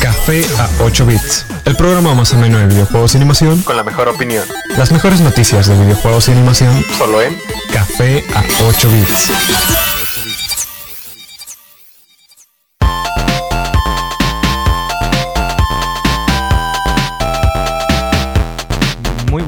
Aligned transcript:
Café 0.00 0.44
a 0.58 0.68
8 0.82 1.06
bits, 1.06 1.46
el 1.64 1.74
programa 1.74 2.14
más 2.14 2.34
ameno 2.34 2.58
de 2.58 2.66
videojuegos 2.66 3.14
y 3.14 3.16
animación 3.16 3.62
con 3.62 3.74
la 3.74 3.82
mejor 3.82 4.08
opinión. 4.08 4.44
Las 4.76 4.92
mejores 4.92 5.22
noticias 5.22 5.68
de 5.68 5.78
videojuegos 5.78 6.28
y 6.28 6.32
animación 6.32 6.84
Solo 6.98 7.22
en 7.22 7.38
Café 7.72 8.22
a 8.34 8.44
8 8.68 8.90
bits. 8.90 9.89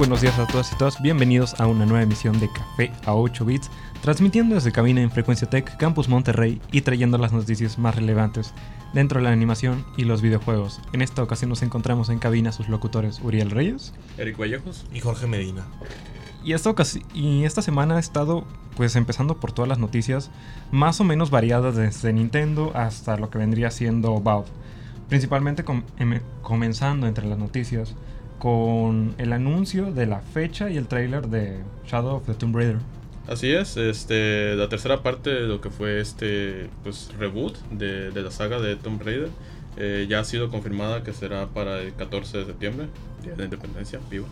Buenos 0.02 0.20
días 0.20 0.36
a 0.40 0.48
todas 0.48 0.72
y 0.72 0.76
todas, 0.76 1.00
bienvenidos 1.00 1.54
a 1.60 1.68
una 1.68 1.86
nueva 1.86 2.02
emisión 2.02 2.40
de 2.40 2.50
Café 2.50 2.90
a 3.06 3.14
8 3.14 3.44
bits, 3.44 3.70
transmitiendo 4.02 4.56
desde 4.56 4.72
cabina 4.72 5.00
en 5.00 5.12
Frecuencia 5.12 5.48
Tech, 5.48 5.76
Campus 5.76 6.08
Monterrey 6.08 6.60
y 6.72 6.80
trayendo 6.80 7.18
las 7.18 7.32
noticias 7.32 7.78
más 7.78 7.94
relevantes 7.94 8.52
dentro 8.94 9.20
de 9.20 9.24
la 9.26 9.30
animación 9.30 9.84
y 9.96 10.02
los 10.02 10.20
videojuegos. 10.20 10.80
En 10.92 11.02
esta 11.02 11.22
ocasión 11.22 11.50
nos 11.50 11.62
encontramos 11.62 12.08
en 12.08 12.18
cabina 12.18 12.50
sus 12.50 12.68
locutores 12.68 13.20
Uriel 13.22 13.52
Reyes, 13.52 13.94
Eric 14.18 14.36
Vallejos 14.36 14.86
y 14.92 14.98
Jorge 14.98 15.28
Medina. 15.28 15.66
Y 16.42 16.54
esta, 16.54 16.74
y 17.14 17.44
esta 17.44 17.62
semana 17.62 17.94
ha 17.96 18.00
estado 18.00 18.44
pues 18.76 18.96
empezando 18.96 19.38
por 19.38 19.52
todas 19.52 19.68
las 19.68 19.78
noticias 19.78 20.32
más 20.72 21.00
o 21.00 21.04
menos 21.04 21.30
variadas 21.30 21.76
desde 21.76 22.12
Nintendo 22.12 22.72
hasta 22.74 23.16
lo 23.18 23.30
que 23.30 23.38
vendría 23.38 23.70
siendo 23.70 24.20
Valve. 24.20 24.48
Principalmente 25.08 25.62
com- 25.62 25.84
em- 25.98 26.22
comenzando 26.42 27.06
entre 27.06 27.28
las 27.28 27.38
noticias 27.38 27.94
con 28.42 29.14
el 29.18 29.32
anuncio 29.32 29.92
de 29.92 30.04
la 30.04 30.18
fecha 30.18 30.68
y 30.68 30.76
el 30.76 30.88
trailer 30.88 31.28
de 31.28 31.60
Shadow 31.86 32.16
of 32.16 32.26
the 32.26 32.34
Tomb 32.34 32.56
Raider. 32.56 32.78
Así 33.28 33.52
es, 33.52 33.76
este, 33.76 34.56
la 34.56 34.68
tercera 34.68 35.04
parte 35.04 35.30
de 35.30 35.46
lo 35.46 35.60
que 35.60 35.70
fue 35.70 36.00
este 36.00 36.68
pues, 36.82 37.12
reboot 37.20 37.56
de, 37.70 38.10
de 38.10 38.20
la 38.20 38.32
saga 38.32 38.58
de 38.58 38.74
Tomb 38.74 39.00
Raider 39.00 39.28
eh, 39.76 40.06
ya 40.08 40.18
ha 40.18 40.24
sido 40.24 40.50
confirmada 40.50 41.04
que 41.04 41.12
será 41.12 41.46
para 41.46 41.82
el 41.82 41.94
14 41.94 42.38
de 42.38 42.46
septiembre, 42.46 42.88
Día 43.22 43.30
de 43.30 43.38
la 43.38 43.44
Independencia, 43.44 44.00
vivo. 44.10 44.26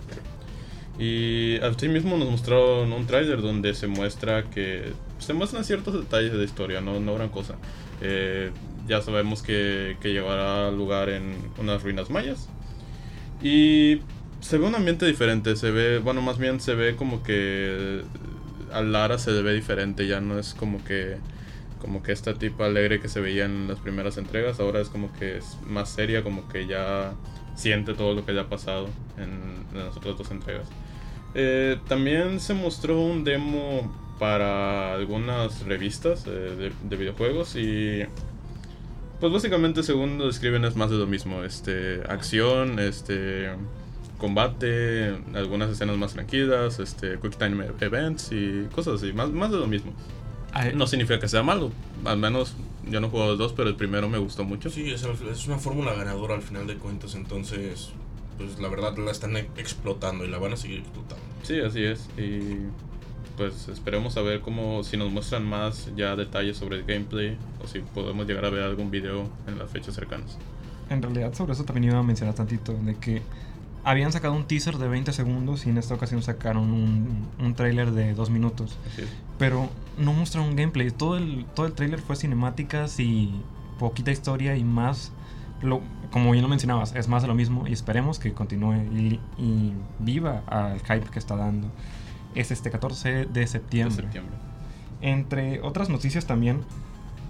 Y 0.99 1.61
así 1.61 1.89
mismo 1.89 2.19
nos 2.19 2.29
mostraron 2.29 2.93
un 2.93 3.07
tráiler 3.07 3.41
donde 3.41 3.75
se 3.75 3.87
muestra 3.87 4.43
que 4.51 4.93
se 5.21 5.35
muestran 5.35 5.65
ciertos 5.65 5.95
detalles 5.95 6.33
de 6.33 6.39
la 6.39 6.45
historia, 6.45 6.81
no, 6.81 6.99
no 6.99 7.15
gran 7.15 7.29
cosa. 7.29 7.55
Eh, 8.03 8.51
ya 8.89 9.03
sabemos 9.03 9.45
que, 9.45 9.97
que 10.01 10.13
llevará 10.13 10.69
lugar 10.73 11.11
en 11.11 11.37
unas 11.61 11.85
ruinas 11.85 12.11
mayas. 12.11 12.49
Y 13.43 14.01
se 14.41 14.59
ve 14.59 14.67
un 14.67 14.75
ambiente 14.75 15.07
diferente, 15.07 15.57
se 15.57 15.71
ve, 15.71 15.99
bueno, 15.99 16.23
más 16.23 16.39
bien 16.39 16.61
se 16.61 16.75
ve 16.75 16.97
como 16.97 17.23
que 17.23 18.03
a 18.73 18.83
Lara 18.83 19.19
se 19.19 19.31
ve 19.43 19.53
diferente, 19.55 20.07
ya 20.07 20.21
no 20.21 20.39
es 20.39 20.55
como 20.55 20.83
que 20.85 21.17
como 21.81 22.03
que 22.03 22.13
esta 22.13 22.35
tipa 22.35 22.67
alegre 22.67 23.01
que 23.01 23.09
se 23.09 23.21
veía 23.21 23.47
en 23.47 23.67
las 23.67 23.79
primeras 23.79 24.19
entregas, 24.19 24.61
ahora 24.61 24.81
es 24.81 24.91
como 24.91 25.13
que 25.15 25.39
es 25.39 25.57
más 25.67 25.89
seria, 25.89 26.23
como 26.23 26.47
que 26.49 26.67
ya 26.67 27.15
siente 27.55 27.95
todo 27.95 28.15
lo 28.15 28.27
que 28.27 28.33
le 28.33 28.41
ha 28.41 28.49
pasado 28.49 28.89
en, 29.17 29.65
las 29.75 29.97
otras 29.97 30.19
dos 30.19 30.31
entregas. 30.31 30.69
Eh, 31.35 31.79
también 31.89 32.39
se 32.39 32.53
mostró 32.55 33.01
un 33.01 33.25
demo 33.25 33.91
para 34.19 34.93
algunas 34.93 35.65
revistas 35.65 36.25
eh, 36.27 36.71
de 36.83 36.97
videojuegos 36.97 37.57
y 37.57 38.05
pues 39.21 39.33
básicamente 39.33 39.83
según 39.83 40.19
lo 40.19 40.27
describen 40.27 40.65
es 40.65 40.77
más 40.77 40.91
de 40.91 40.97
lo 40.97 41.07
mismo, 41.07 41.45
este 41.45 42.01
acción, 42.09 42.79
este 42.79 43.51
combate, 44.19 45.17
algunas 45.35 45.71
escenas 45.71 45.97
más 45.97 46.13
tranquilas, 46.13 46.79
este 46.79 47.19
quick 47.21 47.37
time 47.37 47.67
events 47.81 48.31
y 48.33 48.67
cosas 48.75 49.03
así, 49.03 49.13
más, 49.13 49.31
más 49.31 49.51
de 49.51 49.59
lo 49.59 49.67
mismo. 49.67 49.93
No 50.75 50.87
significa 50.87 51.21
que 51.21 51.29
sea 51.29 51.43
malo, 51.43 51.71
al 52.05 52.19
menos 52.19 52.55
yo 52.91 53.01
no 53.01 53.07
he 53.07 53.11
jugado 53.11 53.31
los 53.31 53.39
dos, 53.39 53.53
pero 53.53 53.69
el 53.69 53.77
primero 53.77 54.09
me 54.09 54.19
gustó 54.19 54.45
mucho. 54.45 54.69
Sí, 54.71 54.91
es, 54.91 55.05
es 55.05 55.47
una 55.47 55.59
fórmula 55.59 55.95
ganadora 55.95 56.35
al 56.35 56.43
final 56.43 56.67
de 56.67 56.77
cuentas, 56.77 57.15
entonces, 57.15 57.91
pues 58.37 58.59
la 58.59 58.69
verdad 58.69 58.97
la 58.99 59.11
están 59.11 59.37
e- 59.37 59.49
explotando 59.57 60.25
y 60.25 60.29
la 60.29 60.39
van 60.39 60.55
a 60.55 60.57
seguir 60.57 60.81
explotando. 60.81 61.23
Sí, 61.43 61.61
así 61.61 61.85
es. 61.85 62.09
Y 62.19 62.57
pues 63.41 63.69
esperemos 63.69 64.19
a 64.19 64.21
ver 64.21 64.43
cómo, 64.43 64.85
si 64.85 64.99
nos 64.99 65.11
muestran 65.11 65.47
más 65.47 65.91
ya 65.97 66.15
detalles 66.15 66.59
sobre 66.59 66.77
el 66.77 66.85
gameplay 66.85 67.39
o 67.65 67.67
si 67.67 67.79
podemos 67.79 68.27
llegar 68.27 68.45
a 68.45 68.51
ver 68.51 68.63
algún 68.63 68.91
video 68.91 69.31
en 69.47 69.59
las 69.59 69.71
fechas 69.71 69.95
cercanas. 69.95 70.37
En 70.91 71.01
realidad 71.01 71.33
sobre 71.33 71.55
eso 71.55 71.65
también 71.65 71.85
iba 71.85 71.99
a 71.99 72.03
mencionar 72.03 72.35
tantito, 72.35 72.75
de 72.75 72.97
que 72.97 73.23
habían 73.83 74.13
sacado 74.13 74.35
un 74.35 74.45
teaser 74.45 74.77
de 74.77 74.89
20 74.89 75.15
segundos 75.15 75.65
y 75.65 75.71
en 75.71 75.79
esta 75.79 75.95
ocasión 75.95 76.23
sacaron 76.23 76.71
un, 76.71 77.29
un 77.39 77.55
trailer 77.55 77.93
de 77.93 78.13
2 78.13 78.29
minutos. 78.29 78.77
Pero 79.39 79.71
no 79.97 80.13
mostraron 80.13 80.55
gameplay. 80.55 80.91
Todo 80.91 81.17
el, 81.17 81.47
todo 81.55 81.65
el 81.65 81.73
trailer 81.73 82.01
fue 82.01 82.17
cinemáticas 82.17 83.01
y 83.01 83.33
poquita 83.79 84.11
historia 84.11 84.55
y 84.55 84.65
más, 84.65 85.13
lo, 85.63 85.81
como 86.11 86.33
bien 86.33 86.43
lo 86.43 86.51
mencionabas, 86.51 86.95
es 86.95 87.09
más 87.09 87.23
de 87.23 87.29
lo 87.29 87.35
mismo 87.35 87.67
y 87.67 87.73
esperemos 87.73 88.19
que 88.19 88.35
continúe 88.35 88.75
y, 88.93 89.19
y 89.39 89.73
viva 89.99 90.43
al 90.47 90.79
hype 90.81 91.09
que 91.11 91.19
está 91.19 91.37
dando. 91.37 91.69
Es 92.35 92.51
este 92.51 92.71
14 92.71 93.11
de 93.11 93.25
De 93.27 93.47
septiembre. 93.47 94.03
septiembre. 94.03 94.37
Entre 95.03 95.61
otras 95.63 95.89
noticias 95.89 96.27
también, 96.27 96.61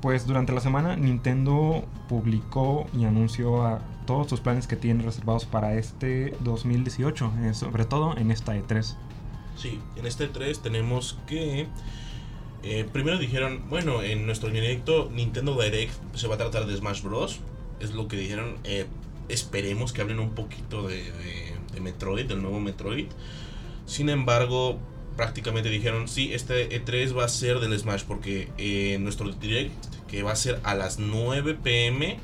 pues 0.03 0.27
durante 0.27 0.53
la 0.53 0.61
semana 0.61 0.97
Nintendo 0.97 1.85
publicó 2.09 2.87
y 2.99 3.05
anunció 3.05 3.65
a 3.67 3.81
todos 4.07 4.29
sus 4.29 4.41
planes 4.41 4.67
que 4.67 4.77
tiene 4.77 5.03
reservados 5.05 5.45
para 5.45 5.75
este 5.75 6.35
2018, 6.41 7.33
eh, 7.45 7.55
sobre 7.55 7.85
todo 7.85 8.17
en 8.17 8.31
esta 8.31 8.57
E 8.57 8.63
E3. 8.65 8.95
Sí, 9.57 9.79
en 9.97 10.07
este 10.07 10.27
3 10.27 10.61
tenemos 10.61 11.19
que... 11.27 11.67
eh, 12.63 12.89
primero 12.93 13.19
dijeron, 13.19 13.63
bueno, 13.69 14.03
en 14.03 14.27
nuestro 14.27 14.49
directo 14.51 15.11
Nintendo 15.13 15.61
Direct 15.61 15.93
se 16.15 16.27
va 16.29 16.35
a 16.35 16.39
tratar 16.39 16.67
de 16.67 16.77
Smash 16.77 17.03
Bros. 17.03 17.41
Es 17.79 17.93
lo 17.93 18.09
que 18.09 18.17
dijeron. 18.17 18.57
eh, 18.65 18.87
esperemos 19.29 19.93
que 19.93 20.01
hablen 20.01 20.19
un 20.19 20.31
poquito 20.31 20.89
de, 20.89 20.97
de- 21.05 21.55
de 21.73 21.81
Metroid, 21.81 22.27
del 22.27 22.43
nuevo 22.43 22.59
Metroid. 22.59 23.07
Sin 23.91 24.09
embargo, 24.09 24.79
prácticamente 25.17 25.69
dijeron, 25.69 26.07
sí, 26.07 26.33
este 26.33 26.69
E3 26.71 27.17
va 27.19 27.25
a 27.25 27.29
ser 27.29 27.59
del 27.59 27.77
Smash 27.77 28.05
porque 28.05 28.49
eh, 28.57 28.99
nuestro 29.01 29.29
direct, 29.33 29.75
que 30.09 30.23
va 30.23 30.31
a 30.31 30.37
ser 30.37 30.61
a 30.63 30.75
las 30.77 31.01
9 31.01 31.59
pm 31.61 32.19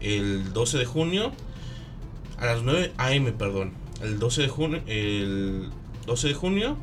el 0.00 0.54
12 0.54 0.78
de 0.78 0.86
junio, 0.86 1.30
a 2.38 2.46
las 2.46 2.62
9 2.62 2.92
am, 2.96 3.26
perdón, 3.36 3.72
el 4.02 4.18
12 4.18 4.42
de 4.42 4.48
junio, 4.48 4.80
el 4.86 5.68
12 6.06 6.28
de 6.28 6.34
junio. 6.34 6.78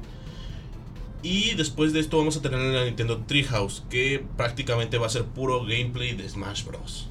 Y 1.24 1.56
después 1.56 1.94
de 1.94 2.00
esto 2.00 2.20
vamos 2.20 2.38
a 2.38 2.42
tener 2.44 2.60
la 2.60 2.86
Nintendo 2.86 3.18
Treehouse, 3.26 3.84
que 3.90 4.24
prácticamente 4.38 5.00
va 5.00 5.08
a 5.08 5.10
ser 5.10 5.26
puro 5.26 5.62
gameplay 5.66 6.14
de 6.16 6.30
Smash 6.30 6.64
Bros. 6.64 7.10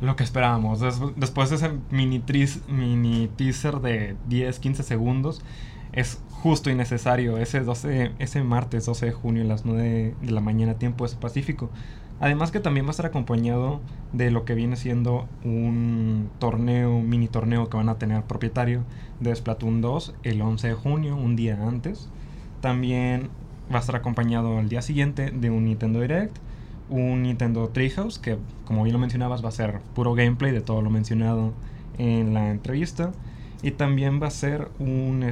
Lo 0.00 0.14
que 0.14 0.22
esperábamos. 0.22 0.78
Des- 0.78 1.00
después 1.16 1.50
de 1.50 1.56
ese 1.56 1.72
mini, 1.90 2.22
mini 2.68 3.28
teaser 3.36 3.80
de 3.80 4.14
10-15 4.28 4.82
segundos, 4.82 5.42
es 5.92 6.20
justo 6.42 6.70
y 6.70 6.74
necesario 6.74 7.38
ese, 7.38 7.60
12, 7.60 8.12
ese 8.18 8.42
martes 8.42 8.86
12 8.86 9.06
de 9.06 9.12
junio 9.12 9.42
a 9.42 9.46
las 9.46 9.64
9 9.64 10.14
de 10.20 10.30
la 10.30 10.40
mañana, 10.40 10.74
tiempo 10.74 11.06
del 11.06 11.16
Pacífico. 11.16 11.70
Además 12.18 12.50
que 12.50 12.60
también 12.60 12.86
va 12.86 12.90
a 12.90 12.92
estar 12.92 13.06
acompañado 13.06 13.80
de 14.12 14.30
lo 14.30 14.44
que 14.44 14.54
viene 14.54 14.76
siendo 14.76 15.28
un 15.44 16.30
torneo, 16.38 17.00
mini 17.00 17.28
torneo 17.28 17.68
que 17.68 17.76
van 17.76 17.90
a 17.90 17.98
tener 17.98 18.22
propietario 18.22 18.84
de 19.20 19.34
Splatoon 19.34 19.82
2 19.82 20.14
el 20.22 20.40
11 20.40 20.68
de 20.68 20.74
junio, 20.74 21.16
un 21.16 21.36
día 21.36 21.58
antes. 21.66 22.08
También 22.62 23.28
va 23.70 23.78
a 23.78 23.80
estar 23.80 23.96
acompañado 23.96 24.58
al 24.58 24.68
día 24.68 24.80
siguiente 24.80 25.30
de 25.30 25.50
un 25.50 25.64
Nintendo 25.64 26.00
Direct 26.00 26.38
un 26.88 27.22
Nintendo 27.22 27.68
Treehouse 27.68 28.18
que 28.18 28.38
como 28.64 28.84
bien 28.84 28.92
lo 28.92 28.98
mencionabas 28.98 29.44
va 29.44 29.48
a 29.48 29.52
ser 29.52 29.80
puro 29.94 30.14
gameplay 30.14 30.52
de 30.52 30.60
todo 30.60 30.82
lo 30.82 30.90
mencionado 30.90 31.52
en 31.98 32.34
la 32.34 32.50
entrevista 32.50 33.12
y 33.62 33.72
también 33.72 34.22
va 34.22 34.28
a 34.28 34.30
ser 34.30 34.68
un 34.78 35.24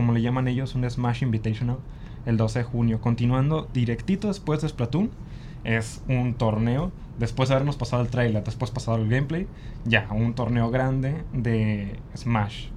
como 0.00 0.14
le 0.14 0.22
llaman 0.22 0.48
ellos 0.48 0.74
un 0.74 0.88
Smash 0.88 1.22
Invitational 1.22 1.76
el 2.24 2.38
12 2.38 2.60
de 2.60 2.64
junio. 2.64 3.02
Continuando 3.02 3.68
directito 3.74 4.28
después 4.28 4.62
de 4.62 4.68
Splatoon 4.70 5.10
es 5.62 6.02
un 6.08 6.32
torneo. 6.32 6.90
Después 7.18 7.50
de 7.50 7.56
habernos 7.56 7.76
pasado 7.76 8.02
el 8.02 8.08
trailer 8.08 8.42
después 8.42 8.70
pasado 8.70 8.96
el 8.96 9.10
gameplay 9.10 9.46
ya 9.84 10.08
un 10.10 10.32
torneo 10.32 10.70
grande 10.70 11.22
de 11.34 11.98
Smash. 12.16 12.68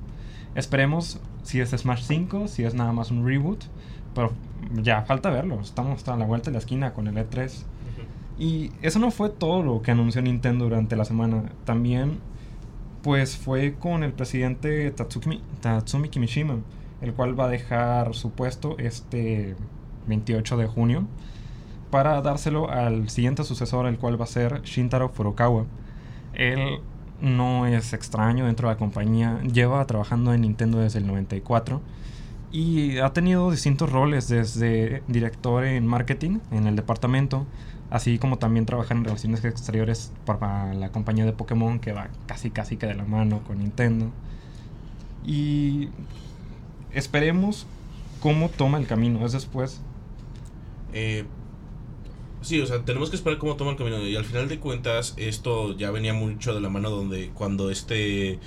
Esperemos 0.53 1.21
si 1.43 1.61
es 1.61 1.69
Smash 1.69 2.03
5 2.03 2.49
si 2.49 2.65
es 2.65 2.73
nada 2.73 2.91
más 2.91 3.09
un 3.09 3.25
reboot 3.25 3.63
pero 4.13 4.33
ya 4.81 5.03
falta 5.03 5.29
verlo. 5.29 5.61
Estamos 5.61 6.05
a 6.09 6.17
la 6.17 6.25
vuelta 6.25 6.47
de 6.47 6.55
la 6.55 6.59
esquina 6.59 6.93
con 6.93 7.07
el 7.07 7.17
E 7.17 7.25
E3 7.25 7.63
y 8.37 8.71
eso 8.81 8.99
no 8.99 9.11
fue 9.11 9.29
todo 9.29 9.63
lo 9.63 9.81
que 9.81 9.91
anunció 9.91 10.21
Nintendo 10.21 10.65
durante 10.65 10.97
la 10.97 11.05
semana. 11.05 11.45
También, 11.63 12.19
pues 13.01 13.37
fue 13.37 13.75
con 13.75 14.03
el 14.03 14.11
presidente 14.11 14.91
Tatsumi, 14.91 15.41
Tatsumi 15.61 16.09
Kimishima, 16.09 16.57
el 17.03 17.13
cual 17.13 17.37
va 17.37 17.45
a 17.45 17.49
dejar 17.49 18.15
su 18.15 18.31
puesto 18.31 18.77
este 18.79 19.55
28 20.07 20.57
de 20.57 20.67
junio 20.67 21.05
para 21.91 22.19
dárselo 22.21 22.71
al 22.71 23.09
siguiente 23.09 23.43
sucesor, 23.43 23.85
el 23.85 23.99
cual 23.99 24.19
va 24.19 24.23
a 24.23 24.27
ser 24.27 24.61
Shintaro 24.63 25.09
Furukawa. 25.09 25.65
Él 26.33 26.79
no 27.21 27.67
es 27.67 27.93
extraño 27.93 28.45
dentro 28.45 28.67
de 28.67 28.73
la 28.73 28.79
compañía, 28.79 29.39
lleva 29.43 29.85
trabajando 29.85 30.33
en 30.33 30.41
Nintendo 30.41 30.79
desde 30.79 30.99
el 30.99 31.07
94 31.07 31.81
Y 32.51 32.97
ha 32.99 33.13
tenido 33.13 33.51
distintos 33.51 33.91
roles, 33.91 34.27
desde 34.27 35.03
director 35.07 35.65
en 35.65 35.85
marketing 35.85 36.39
en 36.51 36.67
el 36.67 36.75
departamento, 36.75 37.45
así 37.91 38.17
como 38.17 38.37
también 38.37 38.65
trabajar 38.65 38.97
en 38.97 39.03
relaciones 39.03 39.43
exteriores 39.45 40.11
para 40.25 40.73
la 40.73 40.89
compañía 40.89 41.25
de 41.25 41.33
Pokémon, 41.33 41.79
que 41.79 41.91
va 41.91 42.07
casi 42.27 42.49
casi 42.49 42.77
que 42.77 42.87
de 42.87 42.95
la 42.95 43.05
mano 43.05 43.41
con 43.45 43.59
Nintendo. 43.59 44.09
Y 45.25 45.89
esperemos 46.93 47.65
cómo 48.19 48.49
toma 48.49 48.77
el 48.77 48.87
camino. 48.87 49.25
Es 49.25 49.33
después. 49.33 49.81
Eh, 50.93 51.25
sí, 52.41 52.61
o 52.61 52.65
sea, 52.65 52.85
tenemos 52.85 53.09
que 53.09 53.15
esperar 53.15 53.37
cómo 53.37 53.55
toma 53.55 53.71
el 53.71 53.77
camino. 53.77 54.05
Y 54.07 54.15
al 54.15 54.25
final 54.25 54.47
de 54.47 54.59
cuentas, 54.59 55.13
esto 55.17 55.75
ya 55.77 55.91
venía 55.91 56.13
mucho 56.13 56.53
de 56.53 56.61
la 56.61 56.69
mano 56.69 56.89
donde 56.89 57.29
cuando 57.33 57.69
este 57.69 58.39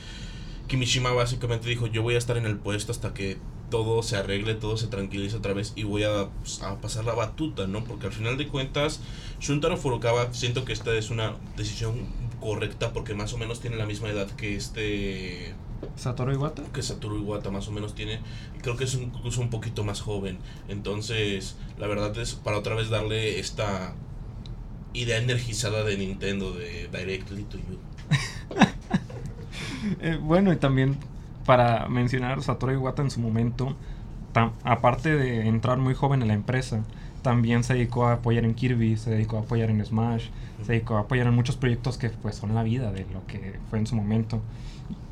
Kimishima 0.67 1.13
básicamente 1.13 1.69
dijo, 1.69 1.87
yo 1.87 2.03
voy 2.03 2.15
a 2.15 2.19
estar 2.19 2.37
en 2.37 2.47
el 2.47 2.57
puesto 2.57 2.93
hasta 2.93 3.15
que 3.15 3.39
todo 3.71 4.03
se 4.03 4.17
arregle, 4.17 4.55
todo 4.55 4.77
se 4.77 4.87
tranquilice 4.87 5.37
otra 5.37 5.53
vez 5.53 5.73
y 5.77 5.83
voy 5.83 6.05
a, 6.05 6.29
pues, 6.41 6.63
a, 6.63 6.81
pasar 6.81 7.05
la 7.05 7.15
batuta, 7.15 7.67
¿no? 7.67 7.85
Porque 7.85 8.07
al 8.07 8.13
final 8.13 8.37
de 8.37 8.49
cuentas, 8.49 9.01
Shuntaro 9.41 9.77
Furukawa, 9.77 10.33
siento 10.33 10.65
que 10.65 10.73
esta 10.73 10.95
es 10.95 11.11
una 11.11 11.35
decisión 11.57 12.07
correcta 12.41 12.93
porque 12.93 13.15
más 13.15 13.33
o 13.33 13.39
menos 13.39 13.61
tiene 13.61 13.77
la 13.77 13.87
misma 13.87 14.09
edad 14.09 14.31
que 14.31 14.57
este 14.57 15.55
Satoru 15.97 16.33
Iwata. 16.33 16.63
Que 16.73 16.83
Satoru 16.83 17.19
Iwata 17.19 17.51
más 17.51 17.69
o 17.69 17.73
menos 17.73 17.95
tiene. 17.95 18.21
Creo 18.63 18.77
que 18.77 18.85
es 18.85 18.95
incluso 18.95 19.41
un 19.41 19.51
poquito 19.51 19.85
más 19.85 20.01
joven. 20.01 20.39
Entonces, 20.69 21.57
la 21.79 21.87
verdad 21.87 22.17
es 22.19 22.35
para 22.35 22.59
otra 22.59 22.75
vez 22.75 22.91
darle 22.91 23.39
esta 23.39 23.95
idea 24.93 25.19
energizada 25.19 25.85
de 25.85 25.99
Nintendo 25.99 26.53
de 26.53 26.89
Directly 26.89 27.45
to 27.45 27.59
You. 27.59 27.79
Eh, 30.01 30.19
bueno, 30.21 30.53
y 30.53 30.57
también 30.57 30.97
para 31.45 31.89
mencionar 31.89 32.43
Satoru 32.43 32.73
Iwata 32.73 33.03
en 33.03 33.11
su 33.11 33.21
momento, 33.21 33.77
aparte 34.65 35.15
de 35.15 35.47
entrar 35.47 35.79
muy 35.79 35.95
joven 35.95 36.23
en 36.23 36.29
la 36.29 36.35
empresa, 36.35 36.83
también 37.27 37.65
se 37.65 37.75
dedicó 37.75 38.07
a 38.07 38.13
apoyar 38.13 38.45
en 38.45 38.55
Kirby, 38.55 38.97
se 38.97 39.11
dedicó 39.11 39.37
a 39.37 39.41
apoyar 39.41 39.69
en 39.69 39.85
Smash, 39.85 40.29
se 40.65 40.75
dedicó 40.75 40.97
a 40.97 41.01
apoyar 41.01 41.27
en 41.27 41.35
muchos 41.35 41.57
proyectos 41.57 41.99
que 41.99 42.09
pues 42.09 42.37
son 42.37 42.55
la 42.55 42.63
vida 42.63 42.93
de 42.93 43.05
lo 43.13 43.27
que 43.27 43.59
fue 43.69 43.81
en 43.81 43.89
su 43.89 43.97
momento. 43.97 44.41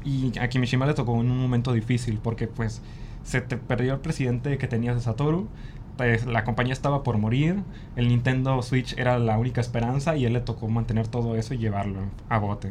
Y 0.05 0.39
a 0.39 0.47
Kimishima 0.49 0.87
le 0.87 0.95
tocó 0.95 1.21
en 1.21 1.29
un 1.29 1.39
momento 1.39 1.73
difícil 1.73 2.21
porque 2.23 2.47
pues 2.47 2.83
se 3.25 3.41
te 3.41 3.57
perdió 3.57 3.95
el 3.95 3.99
presidente 3.99 4.59
que 4.59 4.69
tenías 4.69 4.95
de 4.95 5.03
Satoru, 5.03 5.49
pues 5.97 6.25
la 6.25 6.45
compañía 6.45 6.73
estaba 6.73 7.03
por 7.03 7.19
morir, 7.19 7.65
el 7.97 8.07
Nintendo 8.07 8.63
Switch 8.63 8.97
era 8.97 9.19
la 9.19 9.37
única 9.37 9.61
esperanza 9.61 10.17
y 10.17 10.25
él 10.25 10.35
le 10.35 10.41
tocó 10.41 10.69
mantener 10.69 11.09
todo 11.09 11.35
eso 11.35 11.53
y 11.55 11.59
llevarlo 11.59 11.99
a 12.29 12.39
bote. 12.39 12.71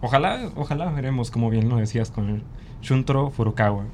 Ojalá, 0.00 0.50
ojalá 0.56 0.90
veremos, 0.92 1.30
como 1.30 1.50
bien 1.50 1.68
lo 1.68 1.76
decías, 1.76 2.10
con 2.10 2.30
el 2.30 2.42
Shuntro 2.80 3.28
Furukawa. 3.28 3.84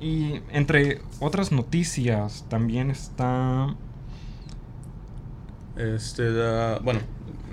Y 0.00 0.40
entre 0.50 1.00
otras 1.20 1.52
noticias 1.52 2.44
también 2.48 2.90
está... 2.90 3.74
Este, 5.76 6.30
bueno, 6.82 7.00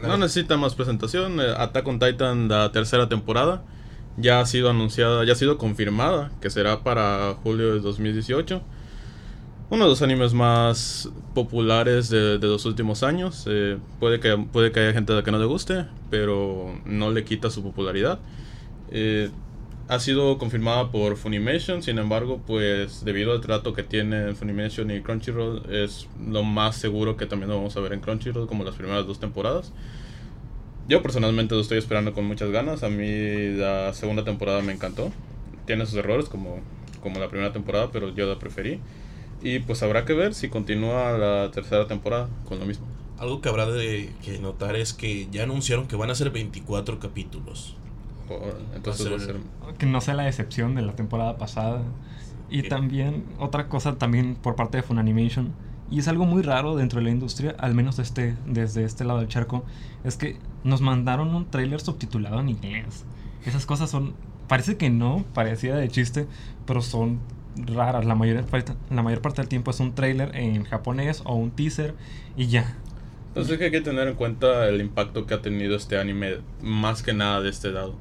no 0.04 0.18
necesita 0.18 0.58
más 0.58 0.76
presentación. 0.76 1.40
Eh, 1.40 1.54
Attack 1.58 1.88
on 1.88 2.00
Titan, 2.00 2.48
la 2.48 2.72
tercera 2.72 3.10
temporada, 3.10 3.64
ya 4.18 4.40
ha 4.40 4.46
sido 4.46 4.70
anunciada, 4.70 5.24
ya 5.26 5.34
ha 5.34 5.36
sido 5.36 5.58
confirmada 5.58 6.32
que 6.42 6.50
será 6.50 6.84
para 6.84 7.36
julio 7.44 7.74
de 7.74 7.80
2018 7.80 8.62
uno 9.72 9.86
de 9.86 9.90
los 9.90 10.02
animes 10.02 10.34
más 10.34 11.10
populares 11.34 12.10
de, 12.10 12.38
los 12.40 12.66
últimos 12.66 13.04
años. 13.04 13.46
Eh, 13.50 13.78
puede, 14.02 14.20
que, 14.20 14.38
puede 14.38 14.74
que 14.74 14.82
haya 14.82 14.92
gente 14.92 15.14
a 15.14 15.16
la 15.16 15.24
que 15.24 15.32
no 15.32 15.40
le 15.40 15.46
guste, 15.46 15.86
pero 16.10 16.78
no 16.86 17.10
le 17.10 17.24
quita 17.24 17.50
su 17.50 17.64
popularidad. 17.64 18.20
Eh, 18.92 19.32
ha 19.92 20.00
sido 20.00 20.38
confirmada 20.38 20.90
por 20.90 21.18
Funimation, 21.18 21.84
sin 21.84 22.00
embargo, 22.00 22.40
pues 22.48 23.04
debido 23.04 23.34
al 23.34 23.42
trato 23.42 23.74
que 23.74 23.84
tiene 23.84 24.34
Funimation 24.36 24.90
y 24.90 25.02
Crunchyroll, 25.02 25.64
es 25.70 26.08
lo 26.26 26.44
más 26.44 26.78
seguro 26.78 27.18
que 27.18 27.26
también 27.26 27.50
lo 27.50 27.58
vamos 27.58 27.76
a 27.76 27.82
ver 27.82 27.92
en 27.92 28.00
Crunchyroll 28.00 28.48
como 28.48 28.64
las 28.64 28.76
primeras 28.76 29.06
dos 29.06 29.20
temporadas. 29.20 29.74
Yo 30.88 31.02
personalmente 31.04 31.56
lo 31.56 31.60
estoy 31.60 31.78
esperando 31.78 32.14
con 32.14 32.24
muchas 32.24 32.52
ganas. 32.52 32.84
A 32.84 32.90
mí 32.90 33.50
la 33.50 33.94
segunda 33.94 34.24
temporada 34.24 34.62
me 34.62 34.72
encantó. 34.72 35.12
Tiene 35.66 35.86
sus 35.86 35.96
errores 35.96 36.30
como, 36.30 36.62
como 37.04 37.20
la 37.20 37.28
primera 37.28 37.52
temporada, 37.52 37.90
pero 37.92 38.16
yo 38.16 38.28
la 38.28 38.40
preferí. 38.40 38.80
Y 39.44 39.60
pues 39.60 39.84
habrá 39.84 40.06
que 40.06 40.14
ver 40.14 40.34
si 40.34 40.48
continúa 40.48 41.18
la 41.18 41.52
tercera 41.52 41.88
temporada 41.88 42.30
con 42.48 42.60
lo 42.60 42.66
mismo. 42.66 42.88
Algo 43.18 43.42
que 43.42 43.50
habrá 43.50 43.66
de 43.66 44.10
que 44.24 44.40
notar 44.40 44.78
es 44.78 44.94
que 44.94 45.28
ya 45.32 45.44
anunciaron 45.44 45.90
que 45.90 45.98
van 45.98 46.12
a 46.12 46.16
ser 46.16 46.30
24 46.30 46.98
capítulos. 46.98 47.76
Entonces 48.76 49.08
Que 49.78 49.86
no 49.86 50.02
sea 50.02 50.14
la 50.14 50.28
excepción 50.28 50.76
de 50.76 50.82
la 50.82 50.96
temporada 50.96 51.38
pasada. 51.38 51.84
Y 52.50 52.64
también, 52.64 53.24
otra 53.40 53.70
cosa 53.70 53.98
también 53.98 54.36
por 54.36 54.56
parte 54.56 54.78
de 54.78 54.84
Funimation, 54.84 55.54
y 55.90 56.00
es 56.00 56.08
algo 56.08 56.26
muy 56.26 56.42
raro 56.42 56.76
dentro 56.76 57.00
de 57.00 57.06
la 57.06 57.12
industria, 57.12 57.56
al 57.60 57.74
menos 57.76 58.00
este, 58.00 58.36
desde 58.46 58.84
este 58.84 59.04
lado 59.04 59.20
del 59.20 59.28
charco, 59.28 59.66
es 60.04 60.16
que 60.16 60.38
nos 60.64 60.82
mandaron 60.82 61.36
un 61.36 61.50
tráiler 61.50 61.82
subtitulado 61.82 62.40
en 62.40 62.50
inglés. 62.50 63.06
Esas 63.46 63.66
cosas 63.66 63.90
son, 63.90 64.14
parece 64.48 64.78
que 64.78 64.90
no, 64.90 65.26
parecía 65.34 65.76
de 65.76 65.90
chiste, 65.90 66.28
pero 66.66 66.82
son 66.82 67.20
raras. 67.56 68.06
La 68.06 68.16
mayor, 68.16 68.46
la 68.90 69.04
mayor 69.04 69.22
parte 69.22 69.42
del 69.42 69.50
tiempo 69.50 69.72
es 69.72 69.80
un 69.80 69.94
trailer 69.94 70.36
en 70.36 70.64
japonés 70.64 71.22
o 71.26 71.36
un 71.36 71.52
teaser 71.52 71.94
y 72.38 72.48
ya. 72.48 72.78
Entonces 73.30 73.60
hay 73.62 73.72
que 73.72 73.82
tener 73.82 74.08
en 74.08 74.16
cuenta 74.16 74.68
el 74.68 74.82
impacto 74.82 75.26
que 75.26 75.34
ha 75.34 75.42
tenido 75.42 75.76
este 75.76 75.98
anime 75.98 76.38
más 76.62 77.02
que 77.02 77.14
nada 77.14 77.42
de 77.42 77.50
este 77.50 77.70
lado. 77.72 77.96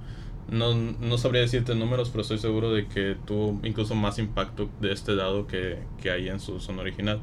No, 0.51 0.75
no 0.75 1.19
sabría 1.19 1.43
decirte 1.43 1.75
números, 1.75 2.11
pero 2.11 2.23
estoy 2.23 2.39
seguro 2.39 2.73
de 2.73 2.87
que 2.87 3.17
tuvo 3.25 3.61
incluso 3.63 3.95
más 3.95 4.19
impacto 4.19 4.69
de 4.81 4.93
este 4.93 5.13
lado 5.13 5.47
que, 5.47 5.79
que 6.03 6.11
hay 6.11 6.29
en 6.29 6.41
su 6.41 6.61
son 6.61 6.79
original. 6.79 7.21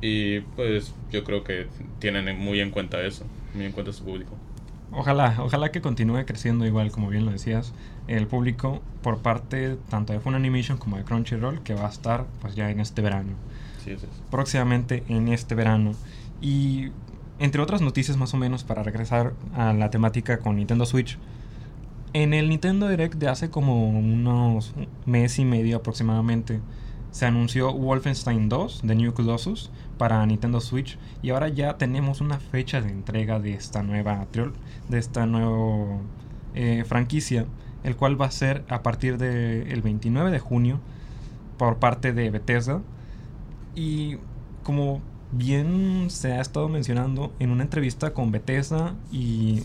Y 0.00 0.40
pues 0.40 0.94
yo 1.10 1.24
creo 1.24 1.42
que 1.42 1.66
tienen 1.98 2.38
muy 2.38 2.60
en 2.60 2.70
cuenta 2.70 3.00
eso, 3.02 3.24
muy 3.54 3.64
en 3.64 3.72
cuenta 3.72 3.92
su 3.92 4.04
público. 4.04 4.36
Ojalá, 4.90 5.36
ojalá 5.40 5.70
que 5.70 5.82
continúe 5.82 6.24
creciendo 6.24 6.64
igual, 6.64 6.90
como 6.90 7.10
bien 7.10 7.26
lo 7.26 7.32
decías, 7.32 7.74
el 8.06 8.26
público 8.26 8.80
por 9.02 9.18
parte 9.18 9.76
tanto 9.90 10.12
de 10.12 10.20
Funimation 10.20 10.78
como 10.78 10.96
de 10.96 11.04
Crunchyroll, 11.04 11.60
que 11.62 11.74
va 11.74 11.86
a 11.86 11.90
estar 11.90 12.24
pues 12.40 12.54
ya 12.54 12.70
en 12.70 12.80
este 12.80 13.02
verano. 13.02 13.32
Sí, 13.84 13.96
sí, 13.98 14.06
Próximamente 14.30 15.02
en 15.08 15.28
este 15.28 15.54
verano. 15.54 15.92
Y 16.40 16.90
entre 17.38 17.60
otras 17.60 17.82
noticias 17.82 18.16
más 18.16 18.32
o 18.32 18.36
menos 18.36 18.64
para 18.64 18.82
regresar 18.82 19.34
a 19.54 19.72
la 19.72 19.90
temática 19.90 20.38
con 20.38 20.56
Nintendo 20.56 20.86
Switch. 20.86 21.18
En 22.14 22.32
el 22.32 22.48
Nintendo 22.48 22.88
Direct 22.88 23.14
de 23.16 23.28
hace 23.28 23.50
como 23.50 23.90
unos 23.90 24.74
mes 25.04 25.38
y 25.38 25.44
medio 25.44 25.76
aproximadamente, 25.76 26.60
se 27.10 27.26
anunció 27.26 27.72
Wolfenstein 27.74 28.48
2 28.48 28.82
de 28.84 28.94
New 28.94 29.12
Colossus 29.12 29.70
para 29.98 30.24
Nintendo 30.24 30.60
Switch 30.60 30.98
y 31.22 31.30
ahora 31.30 31.48
ya 31.48 31.76
tenemos 31.76 32.20
una 32.20 32.38
fecha 32.38 32.80
de 32.80 32.90
entrega 32.90 33.40
de 33.40 33.54
esta 33.54 33.82
nueva 33.82 34.26
de 34.88 34.98
esta 34.98 35.26
nueva 35.26 35.98
eh, 36.54 36.84
franquicia, 36.86 37.46
el 37.84 37.96
cual 37.96 38.20
va 38.20 38.26
a 38.26 38.30
ser 38.30 38.64
a 38.68 38.82
partir 38.82 39.18
del 39.18 39.82
29 39.82 40.30
de 40.30 40.38
junio 40.38 40.80
por 41.58 41.76
parte 41.76 42.12
de 42.14 42.30
Bethesda. 42.30 42.80
Y 43.74 44.16
como 44.62 45.00
bien 45.32 46.06
se 46.08 46.32
ha 46.32 46.40
estado 46.40 46.68
mencionando 46.68 47.32
en 47.38 47.50
una 47.50 47.64
entrevista 47.64 48.14
con 48.14 48.32
Bethesda 48.32 48.94
y 49.12 49.62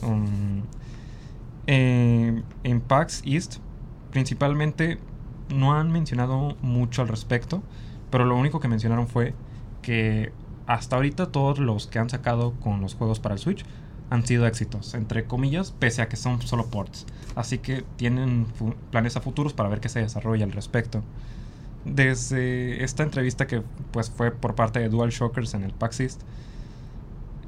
eh, 1.68 2.42
en 2.64 2.82
PAX 2.82 3.22
East 3.26 3.58
principalmente 4.12 5.00
no 5.50 5.74
han 5.74 5.92
mencionado 5.92 6.56
mucho 6.62 7.02
al 7.02 7.08
respecto, 7.08 7.64
pero 8.10 8.26
lo 8.26 8.38
único 8.38 8.60
que 8.60 8.68
mencionaron 8.68 9.08
fue 9.08 9.34
que 9.82 10.32
hasta 10.68 10.96
ahorita 10.96 11.32
todos 11.32 11.60
los 11.60 11.88
que 11.88 12.00
han 12.00 12.10
sacado 12.10 12.54
con 12.60 12.82
los 12.82 12.96
juegos 12.96 13.20
para 13.20 13.36
el 13.36 13.40
Switch 13.40 13.66
han 14.10 14.26
sido 14.26 14.46
éxitos, 14.46 14.94
entre 14.94 15.26
comillas, 15.26 15.72
pese 15.72 16.02
a 16.02 16.08
que 16.08 16.18
son 16.18 16.42
solo 16.42 16.68
ports. 16.68 17.06
Así 17.36 17.58
que 17.58 17.84
tienen 17.96 18.46
planes 18.92 19.18
a 19.18 19.22
futuros 19.22 19.54
para 19.54 19.70
ver 19.70 19.80
qué 19.80 19.90
se 19.90 20.00
desarrolla 20.00 20.46
al 20.46 20.52
respecto. 20.52 21.02
Desde 21.86 22.84
esta 22.84 23.04
entrevista 23.04 23.48
que 23.48 23.64
pues 23.92 24.12
fue 24.12 24.32
por 24.32 24.56
parte 24.56 24.80
de 24.80 24.90
Dual 24.90 25.10
Shockers 25.10 25.56
en 25.56 25.64
el 25.64 25.74
PAX 25.74 26.00
East, 26.00 26.22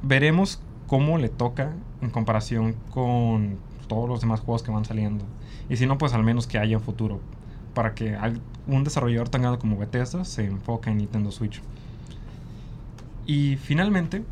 veremos 0.02 0.60
cómo 0.88 1.18
le 1.18 1.30
toca 1.30 1.74
en 2.02 2.10
comparación 2.10 2.76
con 2.90 3.60
todos 3.88 4.10
los 4.10 4.22
demás 4.22 4.40
juegos 4.40 4.64
que 4.64 4.72
van 4.72 4.86
saliendo. 4.86 5.26
Y 5.70 5.78
si 5.78 5.86
no, 5.86 5.98
pues 5.98 6.14
al 6.14 6.24
menos 6.24 6.48
que 6.48 6.58
haya 6.58 6.78
un 6.78 6.84
futuro 6.84 7.20
para 7.74 7.94
que 7.94 8.18
un 8.68 8.84
desarrollador 8.84 9.30
tan 9.30 9.42
grande 9.42 9.60
como 9.60 9.78
Bethesda 9.78 10.26
se 10.26 10.46
enfoque 10.46 10.90
en 10.90 10.98
Nintendo 10.98 11.32
Switch. 11.32 11.62
Y 13.28 13.58
finalmente, 13.58 14.24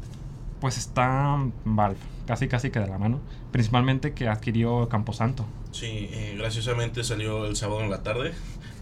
pues 0.61 0.77
está 0.77 1.37
Valve, 1.65 1.97
casi 2.25 2.47
casi 2.47 2.69
que 2.69 2.79
de 2.79 2.87
la 2.87 2.97
mano, 2.97 3.19
principalmente 3.51 4.13
que 4.13 4.27
adquirió 4.27 4.87
Camposanto. 4.87 5.45
Sí, 5.71 6.07
eh, 6.11 6.35
graciosamente 6.37 7.03
salió 7.03 7.45
el 7.45 7.55
sábado 7.55 7.81
en 7.81 7.89
la 7.89 8.03
tarde 8.03 8.33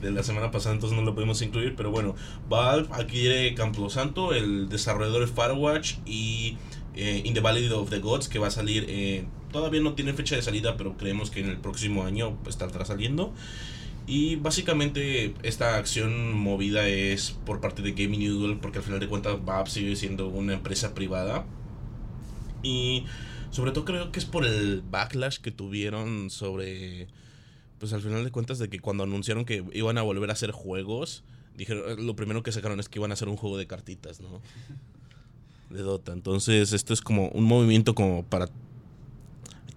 de 0.01 0.11
la 0.11 0.23
semana 0.23 0.51
pasada, 0.51 0.75
entonces 0.75 0.97
no 0.97 1.05
lo 1.05 1.15
pudimos 1.15 1.41
incluir, 1.41 1.75
pero 1.75 1.91
bueno, 1.91 2.15
Valve 2.49 2.89
adquiere 2.91 3.53
Camposanto, 3.55 4.33
el 4.33 4.67
desarrollador 4.67 5.21
de 5.21 5.27
Firewatch 5.27 5.97
y 6.05 6.57
eh, 6.95 7.21
In 7.23 7.33
the 7.33 7.39
Valley 7.39 7.69
of 7.69 7.89
the 7.89 7.99
Gods, 7.99 8.27
que 8.27 8.39
va 8.39 8.47
a 8.47 8.51
salir, 8.51 8.85
eh, 8.89 9.25
todavía 9.51 9.81
no 9.81 9.93
tiene 9.93 10.13
fecha 10.13 10.35
de 10.35 10.41
salida, 10.41 10.77
pero 10.77 10.97
creemos 10.97 11.31
que 11.31 11.41
en 11.41 11.49
el 11.49 11.57
próximo 11.57 12.03
año 12.03 12.37
estará 12.47 12.85
saliendo. 12.85 13.33
Y 14.07 14.35
básicamente 14.35 15.33
esta 15.43 15.77
acción 15.77 16.33
movida 16.33 16.87
es 16.87 17.31
por 17.45 17.61
parte 17.61 17.81
de 17.81 17.91
Gaming 17.91 18.21
Eagle 18.21 18.57
porque 18.61 18.79
al 18.79 18.83
final 18.83 18.99
de 18.99 19.07
cuentas 19.07 19.43
Valve 19.45 19.69
sigue 19.69 19.95
siendo 19.95 20.27
una 20.27 20.53
empresa 20.53 20.93
privada. 20.93 21.45
Y 22.63 23.05
sobre 23.51 23.71
todo 23.71 23.85
creo 23.85 24.11
que 24.11 24.19
es 24.19 24.25
por 24.25 24.45
el 24.45 24.81
backlash 24.81 25.37
que 25.37 25.51
tuvieron 25.51 26.29
sobre 26.29 27.07
pues 27.79 27.93
al 27.93 28.01
final 28.01 28.23
de 28.23 28.31
cuentas 28.31 28.59
de 28.59 28.69
que 28.69 28.79
cuando 28.79 29.03
anunciaron 29.03 29.43
que 29.43 29.63
iban 29.73 29.97
a 29.97 30.03
volver 30.03 30.29
a 30.29 30.33
hacer 30.33 30.51
juegos, 30.51 31.23
dijeron 31.55 32.05
lo 32.05 32.15
primero 32.15 32.43
que 32.43 32.51
sacaron 32.51 32.79
es 32.79 32.89
que 32.89 32.99
iban 32.99 33.11
a 33.11 33.13
hacer 33.13 33.27
un 33.27 33.37
juego 33.37 33.57
de 33.57 33.65
cartitas, 33.65 34.19
¿no? 34.19 34.41
De 35.69 35.81
Dota. 35.81 36.11
Entonces, 36.13 36.73
esto 36.73 36.93
es 36.93 37.01
como 37.01 37.29
un 37.29 37.45
movimiento 37.45 37.95
como 37.95 38.23
para 38.23 38.49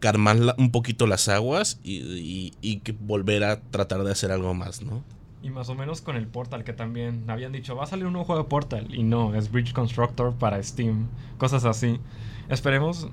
calmar 0.00 0.54
un 0.58 0.70
poquito 0.70 1.06
las 1.06 1.28
aguas 1.28 1.80
y, 1.82 2.52
y, 2.60 2.76
que 2.80 2.92
volver 2.92 3.44
a 3.44 3.60
tratar 3.60 4.04
de 4.04 4.12
hacer 4.12 4.30
algo 4.32 4.54
más, 4.54 4.82
¿no? 4.82 5.02
Y 5.42 5.50
más 5.50 5.68
o 5.68 5.74
menos 5.74 6.00
con 6.00 6.16
el 6.16 6.26
Portal, 6.26 6.64
que 6.64 6.72
también 6.72 7.24
habían 7.28 7.52
dicho, 7.52 7.76
va 7.76 7.84
a 7.84 7.86
salir 7.86 8.06
un 8.06 8.14
nuevo 8.14 8.24
juego 8.24 8.42
de 8.42 8.48
Portal. 8.48 8.94
Y 8.94 9.02
no, 9.02 9.34
es 9.34 9.52
Bridge 9.52 9.74
Constructor 9.74 10.34
para 10.34 10.62
Steam. 10.62 11.08
Cosas 11.36 11.66
así. 11.66 12.00
Esperemos, 12.48 13.08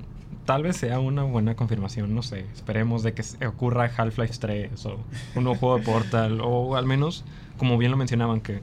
tal 0.46 0.64
vez 0.64 0.78
sea 0.78 1.00
una 1.00 1.24
buena 1.24 1.56
confirmación, 1.56 2.16
no 2.16 2.24
sé. 2.24 2.46
Esperemos 2.54 3.04
de 3.04 3.14
que 3.14 3.24
ocurra 3.46 3.92
Half-Life 3.96 4.36
3 4.40 4.86
o 4.86 5.00
un 5.36 5.44
nuevo 5.44 5.60
juego 5.60 5.78
de 5.80 5.84
Portal. 5.84 6.40
O 6.42 6.78
al 6.78 6.86
menos, 6.86 7.26
como 7.58 7.78
bien 7.78 7.92
lo 7.92 7.98
mencionaban, 7.98 8.40
que 8.40 8.62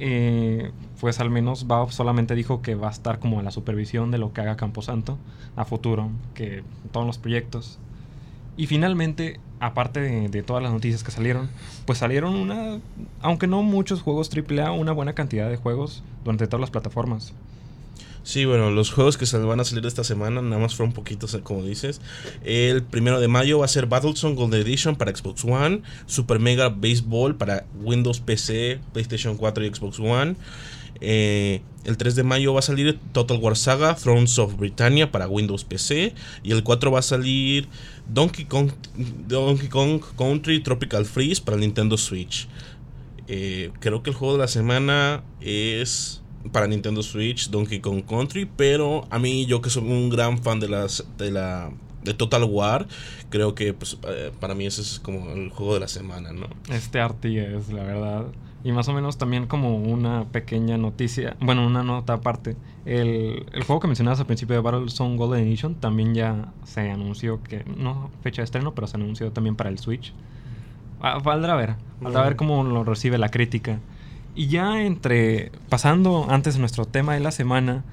eh, 0.00 0.72
pues 1.00 1.20
al 1.20 1.30
menos 1.30 1.66
Valve 1.66 1.92
solamente 1.92 2.34
dijo 2.34 2.62
que 2.62 2.74
va 2.74 2.88
a 2.88 2.90
estar 2.90 3.18
como 3.18 3.38
a 3.38 3.42
la 3.42 3.50
supervisión 3.50 4.10
de 4.10 4.18
lo 4.18 4.32
que 4.32 4.40
haga 4.40 4.56
Camposanto 4.56 5.18
a 5.56 5.64
futuro, 5.64 6.10
que 6.34 6.64
todos 6.90 7.06
los 7.06 7.18
proyectos. 7.18 7.78
Y 8.56 8.66
finalmente, 8.66 9.38
aparte 9.60 10.00
de, 10.00 10.28
de, 10.28 10.42
todas 10.42 10.62
las 10.62 10.72
noticias 10.72 11.04
que 11.04 11.10
salieron, 11.10 11.48
pues 11.86 11.98
salieron 11.98 12.34
una, 12.34 12.80
aunque 13.20 13.46
no 13.46 13.62
muchos 13.62 14.02
juegos 14.02 14.30
AAA, 14.34 14.72
una 14.72 14.92
buena 14.92 15.12
cantidad 15.12 15.48
de 15.48 15.56
juegos 15.56 16.02
durante 16.24 16.46
todas 16.46 16.60
las 16.60 16.70
plataformas. 16.70 17.32
Sí, 18.30 18.44
bueno, 18.44 18.70
los 18.70 18.92
juegos 18.92 19.16
que 19.16 19.26
se 19.26 19.36
van 19.38 19.58
a 19.58 19.64
salir 19.64 19.84
esta 19.86 20.04
semana, 20.04 20.40
nada 20.40 20.62
más 20.62 20.76
fueron 20.76 20.92
poquitos, 20.92 21.36
como 21.42 21.64
dices. 21.64 22.00
El 22.44 22.84
primero 22.84 23.18
de 23.18 23.26
mayo 23.26 23.58
va 23.58 23.64
a 23.64 23.68
ser 23.68 23.86
Battlezone 23.86 24.36
Gold 24.36 24.54
Edition 24.54 24.94
para 24.94 25.12
Xbox 25.12 25.44
One, 25.44 25.82
Super 26.06 26.38
Mega 26.38 26.68
Baseball 26.68 27.34
para 27.34 27.66
Windows 27.82 28.20
PC, 28.20 28.78
PlayStation 28.92 29.36
4 29.36 29.64
y 29.64 29.74
Xbox 29.74 29.98
One. 29.98 30.36
Eh, 31.00 31.60
el 31.82 31.96
3 31.96 32.14
de 32.14 32.22
mayo 32.22 32.54
va 32.54 32.60
a 32.60 32.62
salir 32.62 33.00
Total 33.10 33.36
War 33.38 33.56
Saga 33.56 33.96
Thrones 33.96 34.38
of 34.38 34.56
Britannia 34.56 35.10
para 35.10 35.26
Windows 35.26 35.64
PC. 35.64 36.14
Y 36.44 36.52
el 36.52 36.62
4 36.62 36.92
va 36.92 37.00
a 37.00 37.02
salir 37.02 37.66
Donkey 38.08 38.44
Kong, 38.44 38.70
Donkey 39.26 39.68
Kong 39.68 40.02
Country 40.16 40.60
Tropical 40.62 41.04
Freeze 41.04 41.42
para 41.42 41.56
Nintendo 41.56 41.98
Switch. 41.98 42.46
Eh, 43.26 43.72
creo 43.80 44.04
que 44.04 44.10
el 44.10 44.16
juego 44.16 44.34
de 44.34 44.40
la 44.40 44.48
semana 44.48 45.24
es 45.40 46.19
para 46.52 46.66
Nintendo 46.66 47.02
Switch, 47.02 47.50
Donkey 47.50 47.80
Kong 47.80 48.02
Country, 48.08 48.48
pero 48.56 49.06
a 49.10 49.18
mí 49.18 49.46
yo 49.46 49.60
que 49.60 49.70
soy 49.70 49.82
un 49.82 50.08
gran 50.10 50.38
fan 50.38 50.60
de 50.60 50.68
las 50.68 51.04
de 51.18 51.30
la 51.30 51.70
de 52.02 52.14
Total 52.14 52.44
War, 52.44 52.86
creo 53.28 53.54
que 53.54 53.74
pues, 53.74 53.98
eh, 54.08 54.32
para 54.40 54.54
mí 54.54 54.66
ese 54.66 54.80
es 54.80 55.00
como 55.00 55.30
el 55.30 55.50
juego 55.50 55.74
de 55.74 55.80
la 55.80 55.88
semana, 55.88 56.32
¿no? 56.32 56.46
Este 56.70 56.98
es 56.98 57.68
la 57.70 57.82
verdad. 57.82 58.26
Y 58.62 58.72
más 58.72 58.88
o 58.88 58.92
menos 58.92 59.16
también 59.16 59.46
como 59.46 59.76
una 59.76 60.24
pequeña 60.24 60.76
noticia, 60.76 61.36
bueno, 61.40 61.66
una 61.66 61.82
nota 61.82 62.14
aparte. 62.14 62.56
El, 62.84 63.46
el 63.52 63.62
juego 63.64 63.80
que 63.80 63.86
mencionabas 63.86 64.20
al 64.20 64.26
principio 64.26 64.54
de 64.56 64.62
Battlezone 64.62 65.16
Golden 65.16 65.46
Edition 65.46 65.74
también 65.74 66.14
ya 66.14 66.52
se 66.64 66.90
anunció 66.90 67.42
que, 67.42 67.64
no 67.64 68.10
fecha 68.22 68.42
de 68.42 68.44
estreno, 68.44 68.74
pero 68.74 68.86
se 68.86 68.96
anunció 68.96 69.32
también 69.32 69.56
para 69.56 69.70
el 69.70 69.78
Switch. 69.78 70.12
Ah, 71.00 71.18
valdrá 71.22 71.54
ver, 71.54 71.76
valdrá 72.00 72.22
ver 72.22 72.36
cómo 72.36 72.62
lo 72.62 72.84
recibe 72.84 73.16
la 73.16 73.30
crítica. 73.30 73.78
Y 74.34 74.48
ya 74.48 74.82
entre, 74.82 75.52
pasando 75.68 76.26
antes 76.30 76.54
de 76.54 76.60
nuestro 76.60 76.84
tema 76.84 77.14
de 77.14 77.20
la 77.20 77.30
semana, 77.30 77.84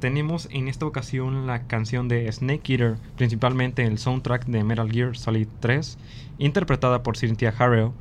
tenemos 0.00 0.48
en 0.50 0.68
esta 0.68 0.86
ocasión 0.86 1.46
la 1.46 1.66
canción 1.66 2.08
de 2.08 2.30
Snake 2.30 2.72
Eater, 2.72 2.96
principalmente 3.16 3.84
el 3.84 3.98
soundtrack 3.98 4.46
de 4.46 4.64
Metal 4.64 4.90
Gear 4.90 5.16
Solid 5.16 5.48
3, 5.60 5.96
interpretada 6.38 7.02
por 7.02 7.16
Cynthia 7.16 7.54
Harrell. 7.56 7.92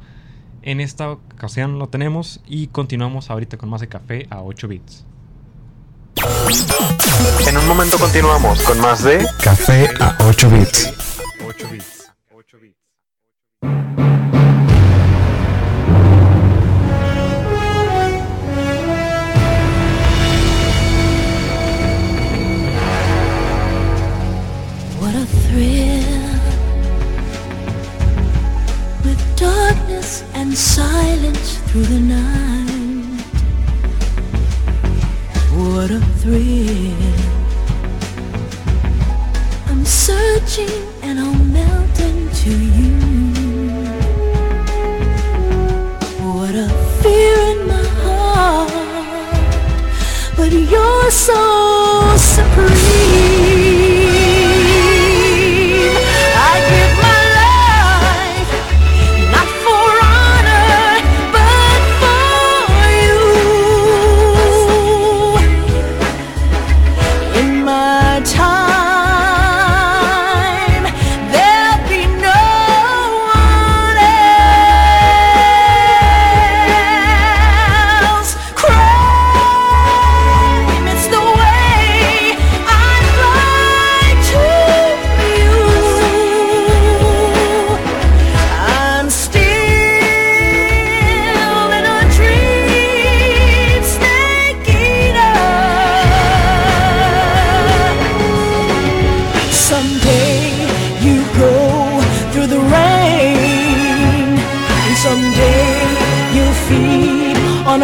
En 0.61 0.79
esta 0.79 1.11
ocasión 1.11 1.79
lo 1.79 1.87
tenemos 1.87 2.41
y 2.47 2.67
continuamos 2.67 3.29
ahorita 3.29 3.57
con 3.57 3.69
más 3.69 3.81
de 3.81 3.87
café 3.87 4.27
a 4.29 4.41
8 4.41 4.67
bits. 4.67 5.05
En 7.47 7.57
un 7.57 7.67
momento 7.67 7.97
continuamos 7.97 8.61
con 8.63 8.79
más 8.79 9.03
de 9.03 9.25
café 9.43 9.89
a 9.99 10.17
8 10.27 10.49
bits. 10.49 10.93
8 11.45 11.67
bits. 11.69 12.11
8 12.33 12.57
bits. 12.61 12.83
And 30.43 30.57
silence 30.57 31.57
through 31.67 31.85
the 31.85 31.99
night. 31.99 33.21
What 35.55 35.89
a 35.89 35.99
thrill. 36.19 36.93
I'm 39.69 39.85
searching 39.85 40.73
and 41.01 41.19
I'll 41.19 41.43
melt 41.57 41.99
into 41.99 42.51
you. 42.79 42.95
What 46.27 46.55
a 46.55 46.69
fear 47.01 47.37
in 47.53 47.67
my 47.67 47.85
heart. 48.03 48.71
But 50.37 50.51
you're 50.51 51.11
so 51.11 52.15
supreme. 52.17 53.12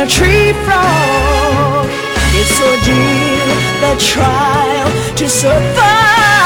Tree 0.08 0.54
frog. 0.64 1.88
It's 2.40 2.62
ordeal, 2.62 3.56
the 3.82 3.96
trial 4.00 5.16
to 5.16 5.28
survive. 5.28 6.39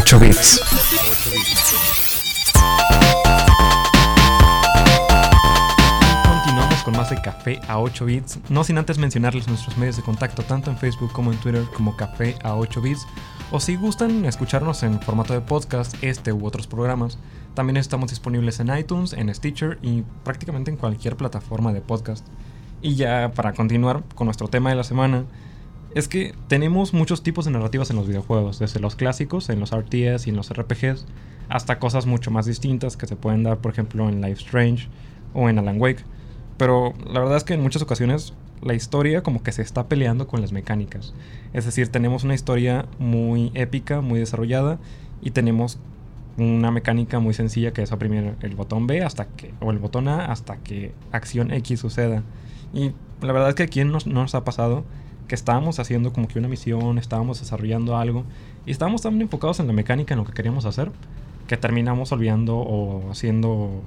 8 0.00 0.18
bits. 0.18 0.60
Continuamos 6.24 6.82
con 6.84 6.96
más 6.96 7.10
de 7.10 7.20
Café 7.20 7.60
a 7.68 7.78
8 7.78 8.06
bits, 8.06 8.38
no 8.48 8.64
sin 8.64 8.78
antes 8.78 8.96
mencionarles 8.96 9.46
nuestros 9.46 9.76
medios 9.76 9.96
de 9.96 10.02
contacto 10.02 10.42
tanto 10.42 10.70
en 10.70 10.78
Facebook 10.78 11.12
como 11.12 11.32
en 11.32 11.38
Twitter 11.38 11.64
como 11.74 11.98
Café 11.98 12.34
a 12.42 12.56
8 12.56 12.80
bits, 12.80 13.06
o 13.50 13.60
si 13.60 13.76
gustan 13.76 14.24
escucharnos 14.24 14.82
en 14.84 15.02
formato 15.02 15.34
de 15.34 15.42
podcast, 15.42 15.94
este 16.02 16.32
u 16.32 16.46
otros 16.46 16.66
programas, 16.66 17.18
también 17.52 17.76
estamos 17.76 18.08
disponibles 18.08 18.58
en 18.60 18.74
iTunes, 18.74 19.12
en 19.12 19.32
Stitcher 19.34 19.78
y 19.82 20.02
prácticamente 20.24 20.70
en 20.70 20.78
cualquier 20.78 21.16
plataforma 21.16 21.74
de 21.74 21.82
podcast. 21.82 22.26
Y 22.80 22.94
ya 22.94 23.32
para 23.34 23.52
continuar 23.52 24.02
con 24.14 24.24
nuestro 24.24 24.48
tema 24.48 24.70
de 24.70 24.76
la 24.76 24.84
semana, 24.84 25.24
es 25.94 26.08
que 26.08 26.34
tenemos 26.48 26.94
muchos 26.94 27.22
tipos 27.22 27.44
de 27.44 27.50
narrativas 27.50 27.90
en 27.90 27.96
los 27.96 28.06
videojuegos, 28.06 28.58
desde 28.58 28.80
los 28.80 28.96
clásicos, 28.96 29.48
en 29.48 29.60
los 29.60 29.76
RTS 29.76 30.26
y 30.26 30.30
en 30.30 30.36
los 30.36 30.52
RPGs, 30.52 31.06
hasta 31.48 31.78
cosas 31.78 32.06
mucho 32.06 32.30
más 32.30 32.46
distintas 32.46 32.96
que 32.96 33.06
se 33.06 33.16
pueden 33.16 33.42
dar, 33.42 33.58
por 33.58 33.72
ejemplo, 33.72 34.08
en 34.08 34.20
Life 34.20 34.42
Strange 34.42 34.88
o 35.34 35.48
en 35.48 35.58
Alan 35.58 35.80
Wake. 35.80 36.04
Pero 36.56 36.94
la 37.10 37.20
verdad 37.20 37.36
es 37.36 37.44
que 37.44 37.54
en 37.54 37.62
muchas 37.62 37.82
ocasiones 37.82 38.34
la 38.62 38.74
historia 38.74 39.22
como 39.22 39.42
que 39.42 39.52
se 39.52 39.62
está 39.62 39.88
peleando 39.88 40.26
con 40.26 40.40
las 40.40 40.52
mecánicas. 40.52 41.14
Es 41.52 41.64
decir, 41.64 41.88
tenemos 41.88 42.24
una 42.24 42.34
historia 42.34 42.86
muy 42.98 43.50
épica, 43.54 44.00
muy 44.00 44.20
desarrollada, 44.20 44.78
y 45.22 45.30
tenemos 45.30 45.78
una 46.36 46.70
mecánica 46.70 47.18
muy 47.18 47.34
sencilla 47.34 47.72
que 47.72 47.82
es 47.82 47.92
oprimir 47.92 48.36
el 48.40 48.54
botón 48.54 48.86
B 48.86 49.02
hasta 49.02 49.26
que, 49.26 49.52
o 49.60 49.70
el 49.70 49.78
botón 49.78 50.08
A 50.08 50.26
hasta 50.26 50.56
que 50.58 50.92
acción 51.12 51.50
X 51.52 51.80
suceda. 51.80 52.22
Y 52.72 52.92
la 53.20 53.32
verdad 53.32 53.50
es 53.50 53.54
que 53.54 53.64
aquí 53.64 53.84
nos, 53.84 54.06
nos 54.06 54.34
ha 54.34 54.44
pasado 54.44 54.84
que 55.30 55.36
estábamos 55.36 55.78
haciendo 55.78 56.12
como 56.12 56.26
que 56.26 56.40
una 56.40 56.48
misión, 56.48 56.98
estábamos 56.98 57.38
desarrollando 57.38 57.96
algo 57.96 58.24
y 58.66 58.72
estábamos 58.72 59.02
tan 59.02 59.20
enfocados 59.20 59.60
en 59.60 59.68
la 59.68 59.72
mecánica, 59.72 60.12
en 60.12 60.18
lo 60.18 60.26
que 60.26 60.32
queríamos 60.32 60.64
hacer, 60.64 60.90
que 61.46 61.56
terminamos 61.56 62.10
olvidando 62.10 62.56
o 62.56 63.08
haciendo 63.12 63.80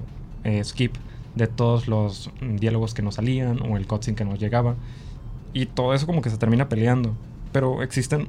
eh, 0.44 0.64
skip 0.64 0.94
de 1.34 1.46
todos 1.46 1.86
los 1.86 2.30
mm, 2.40 2.56
diálogos 2.56 2.94
que 2.94 3.02
nos 3.02 3.16
salían 3.16 3.60
o 3.60 3.76
el 3.76 3.86
cutscene 3.86 4.16
que 4.16 4.24
nos 4.24 4.38
llegaba. 4.38 4.76
Y 5.52 5.66
todo 5.66 5.92
eso 5.92 6.06
como 6.06 6.22
que 6.22 6.30
se 6.30 6.38
termina 6.38 6.70
peleando. 6.70 7.14
Pero 7.52 7.82
existen 7.82 8.28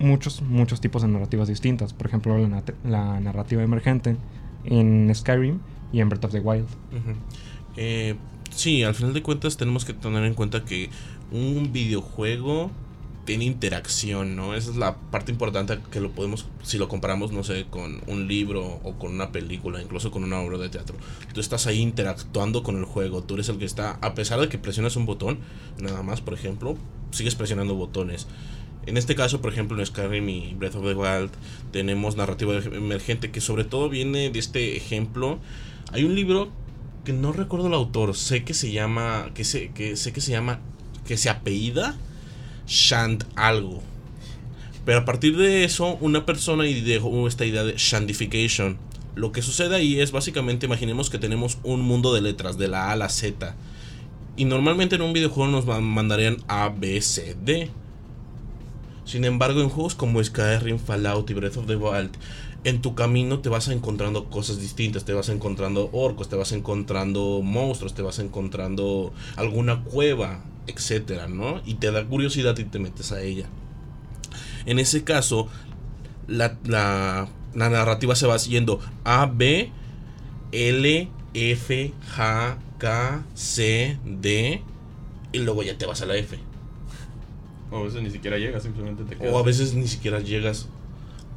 muchos, 0.00 0.42
muchos 0.42 0.80
tipos 0.80 1.02
de 1.02 1.08
narrativas 1.08 1.46
distintas. 1.46 1.92
Por 1.92 2.08
ejemplo, 2.08 2.36
la, 2.38 2.64
la 2.82 3.20
narrativa 3.20 3.62
emergente 3.62 4.16
en 4.64 5.14
Skyrim 5.14 5.60
y 5.92 6.00
en 6.00 6.08
Breath 6.08 6.24
of 6.24 6.32
the 6.32 6.40
Wild. 6.40 6.66
Ujú. 6.90 7.14
Eh, 7.76 8.16
sí, 8.50 8.82
al 8.82 8.96
final 8.96 9.14
de 9.14 9.22
cuentas 9.22 9.56
tenemos 9.56 9.84
que 9.84 9.92
tener 9.92 10.24
en 10.24 10.34
cuenta 10.34 10.64
que 10.64 10.90
un 11.30 11.72
videojuego 11.72 12.70
tiene 13.28 13.44
interacción, 13.44 14.36
¿no? 14.36 14.54
Esa 14.54 14.70
es 14.70 14.76
la 14.76 14.96
parte 14.96 15.30
importante 15.30 15.78
que 15.90 16.00
lo 16.00 16.10
podemos, 16.12 16.46
si 16.62 16.78
lo 16.78 16.88
comparamos, 16.88 17.30
no 17.30 17.44
sé, 17.44 17.66
con 17.68 18.00
un 18.06 18.26
libro 18.26 18.80
o 18.82 18.94
con 18.94 19.12
una 19.12 19.32
película, 19.32 19.82
incluso 19.82 20.10
con 20.10 20.24
una 20.24 20.40
obra 20.40 20.56
de 20.56 20.70
teatro. 20.70 20.96
Tú 21.34 21.40
estás 21.40 21.66
ahí 21.66 21.80
interactuando 21.80 22.62
con 22.62 22.78
el 22.78 22.86
juego, 22.86 23.22
tú 23.22 23.34
eres 23.34 23.50
el 23.50 23.58
que 23.58 23.66
está, 23.66 23.98
a 24.00 24.14
pesar 24.14 24.40
de 24.40 24.48
que 24.48 24.56
presionas 24.56 24.96
un 24.96 25.04
botón, 25.04 25.40
nada 25.78 26.02
más, 26.02 26.22
por 26.22 26.32
ejemplo, 26.32 26.78
sigues 27.10 27.34
presionando 27.34 27.74
botones. 27.74 28.26
En 28.86 28.96
este 28.96 29.14
caso, 29.14 29.42
por 29.42 29.52
ejemplo, 29.52 29.78
en 29.78 29.84
Skyrim 29.84 30.26
y 30.30 30.54
Breath 30.54 30.76
of 30.76 30.84
the 30.84 30.94
Wild 30.94 31.30
tenemos 31.70 32.16
narrativa 32.16 32.56
emergente 32.56 33.30
que 33.30 33.42
sobre 33.42 33.64
todo 33.64 33.90
viene 33.90 34.30
de 34.30 34.38
este 34.38 34.74
ejemplo. 34.74 35.38
Hay 35.92 36.04
un 36.04 36.14
libro 36.14 36.48
que 37.04 37.12
no 37.12 37.32
recuerdo 37.32 37.66
el 37.66 37.74
autor, 37.74 38.16
sé 38.16 38.44
que 38.44 38.54
se 38.54 38.72
llama, 38.72 39.32
que 39.34 39.44
se, 39.44 39.70
que 39.72 39.96
sé 39.96 40.14
que 40.14 40.22
se 40.22 40.30
llama, 40.30 40.60
que 41.08 41.16
se 41.16 41.30
apellida 41.30 41.96
Shant 42.68 43.24
algo. 43.34 43.82
Pero 44.84 45.00
a 45.00 45.04
partir 45.04 45.36
de 45.36 45.64
eso, 45.64 45.96
una 46.00 46.26
persona 46.26 46.64
dejó 46.64 47.26
esta 47.26 47.46
idea 47.46 47.64
de 47.64 47.74
Shandification. 47.76 48.78
Lo 49.14 49.32
que 49.32 49.42
sucede 49.42 49.74
ahí 49.74 50.00
es 50.00 50.12
básicamente, 50.12 50.66
imaginemos 50.66 51.10
que 51.10 51.18
tenemos 51.18 51.58
un 51.62 51.80
mundo 51.80 52.14
de 52.14 52.20
letras, 52.20 52.58
de 52.58 52.68
la 52.68 52.88
A 52.88 52.92
a 52.92 52.96
la 52.96 53.08
Z. 53.08 53.56
Y 54.36 54.44
normalmente 54.44 54.96
en 54.96 55.02
un 55.02 55.12
videojuego 55.14 55.50
nos 55.50 55.66
ma- 55.66 55.80
mandarían 55.80 56.36
A, 56.46 56.68
B, 56.68 57.00
C, 57.00 57.36
D. 57.42 57.70
Sin 59.04 59.24
embargo, 59.24 59.62
en 59.62 59.70
juegos 59.70 59.94
como 59.94 60.22
Skyrim, 60.22 60.78
Fallout 60.78 61.30
y 61.30 61.34
Breath 61.34 61.56
of 61.56 61.66
the 61.66 61.76
Wild, 61.76 62.10
en 62.64 62.82
tu 62.82 62.94
camino 62.94 63.38
te 63.38 63.48
vas 63.48 63.68
encontrando 63.68 64.28
cosas 64.30 64.60
distintas, 64.60 65.04
te 65.04 65.14
vas 65.14 65.30
encontrando 65.30 65.88
orcos, 65.92 66.28
te 66.28 66.36
vas 66.36 66.52
encontrando 66.52 67.40
monstruos, 67.42 67.94
te 67.94 68.02
vas 68.02 68.18
encontrando 68.18 69.12
alguna 69.36 69.84
cueva, 69.84 70.42
etcétera, 70.68 71.26
¿no? 71.26 71.60
Y 71.66 71.74
te 71.74 71.90
da 71.90 72.04
curiosidad 72.06 72.56
y 72.58 72.64
te 72.64 72.78
metes 72.78 73.10
a 73.12 73.20
ella. 73.22 73.46
En 74.66 74.78
ese 74.78 75.02
caso, 75.04 75.48
la, 76.26 76.56
la- 76.64 77.28
la 77.54 77.70
narrativa 77.70 78.14
se 78.14 78.26
va 78.26 78.38
siguiendo 78.38 78.78
A, 79.04 79.26
B, 79.26 79.72
L, 80.52 81.08
F, 81.34 81.92
G, 82.16 82.56
K, 82.78 83.24
C, 83.34 83.98
D, 84.04 84.62
y 85.32 85.38
luego 85.38 85.62
ya 85.62 85.76
te 85.76 85.86
vas 85.86 86.00
a 86.02 86.06
la 86.06 86.16
F. 86.16 86.38
O 87.70 87.78
a 87.78 87.82
veces 87.82 88.02
ni 88.02 88.10
siquiera 88.10 88.38
llega, 88.38 88.60
simplemente 88.60 89.04
te 89.04 89.16
quedas. 89.16 89.32
O 89.34 89.38
a 89.38 89.42
veces 89.42 89.74
ni 89.74 89.88
siquiera 89.88 90.20
llegas. 90.20 90.68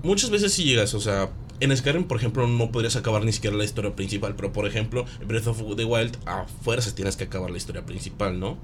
Muchas 0.03 0.29
veces 0.29 0.53
sí 0.53 0.63
llegas, 0.63 0.93
o 0.93 0.99
sea, 0.99 1.29
en 1.59 1.75
Skyrim, 1.75 2.05
por 2.05 2.17
ejemplo, 2.17 2.47
no 2.47 2.71
podrías 2.71 2.95
acabar 2.95 3.23
ni 3.23 3.31
siquiera 3.31 3.55
la 3.55 3.63
historia 3.63 3.95
principal, 3.95 4.35
pero 4.35 4.51
por 4.51 4.65
ejemplo, 4.67 5.05
en 5.21 5.27
Breath 5.27 5.47
of 5.47 5.61
the 5.75 5.85
Wild, 5.85 6.17
a 6.25 6.45
fuerzas 6.63 6.95
tienes 6.95 7.15
que 7.17 7.25
acabar 7.25 7.51
la 7.51 7.57
historia 7.57 7.85
principal, 7.85 8.39
¿no? 8.39 8.57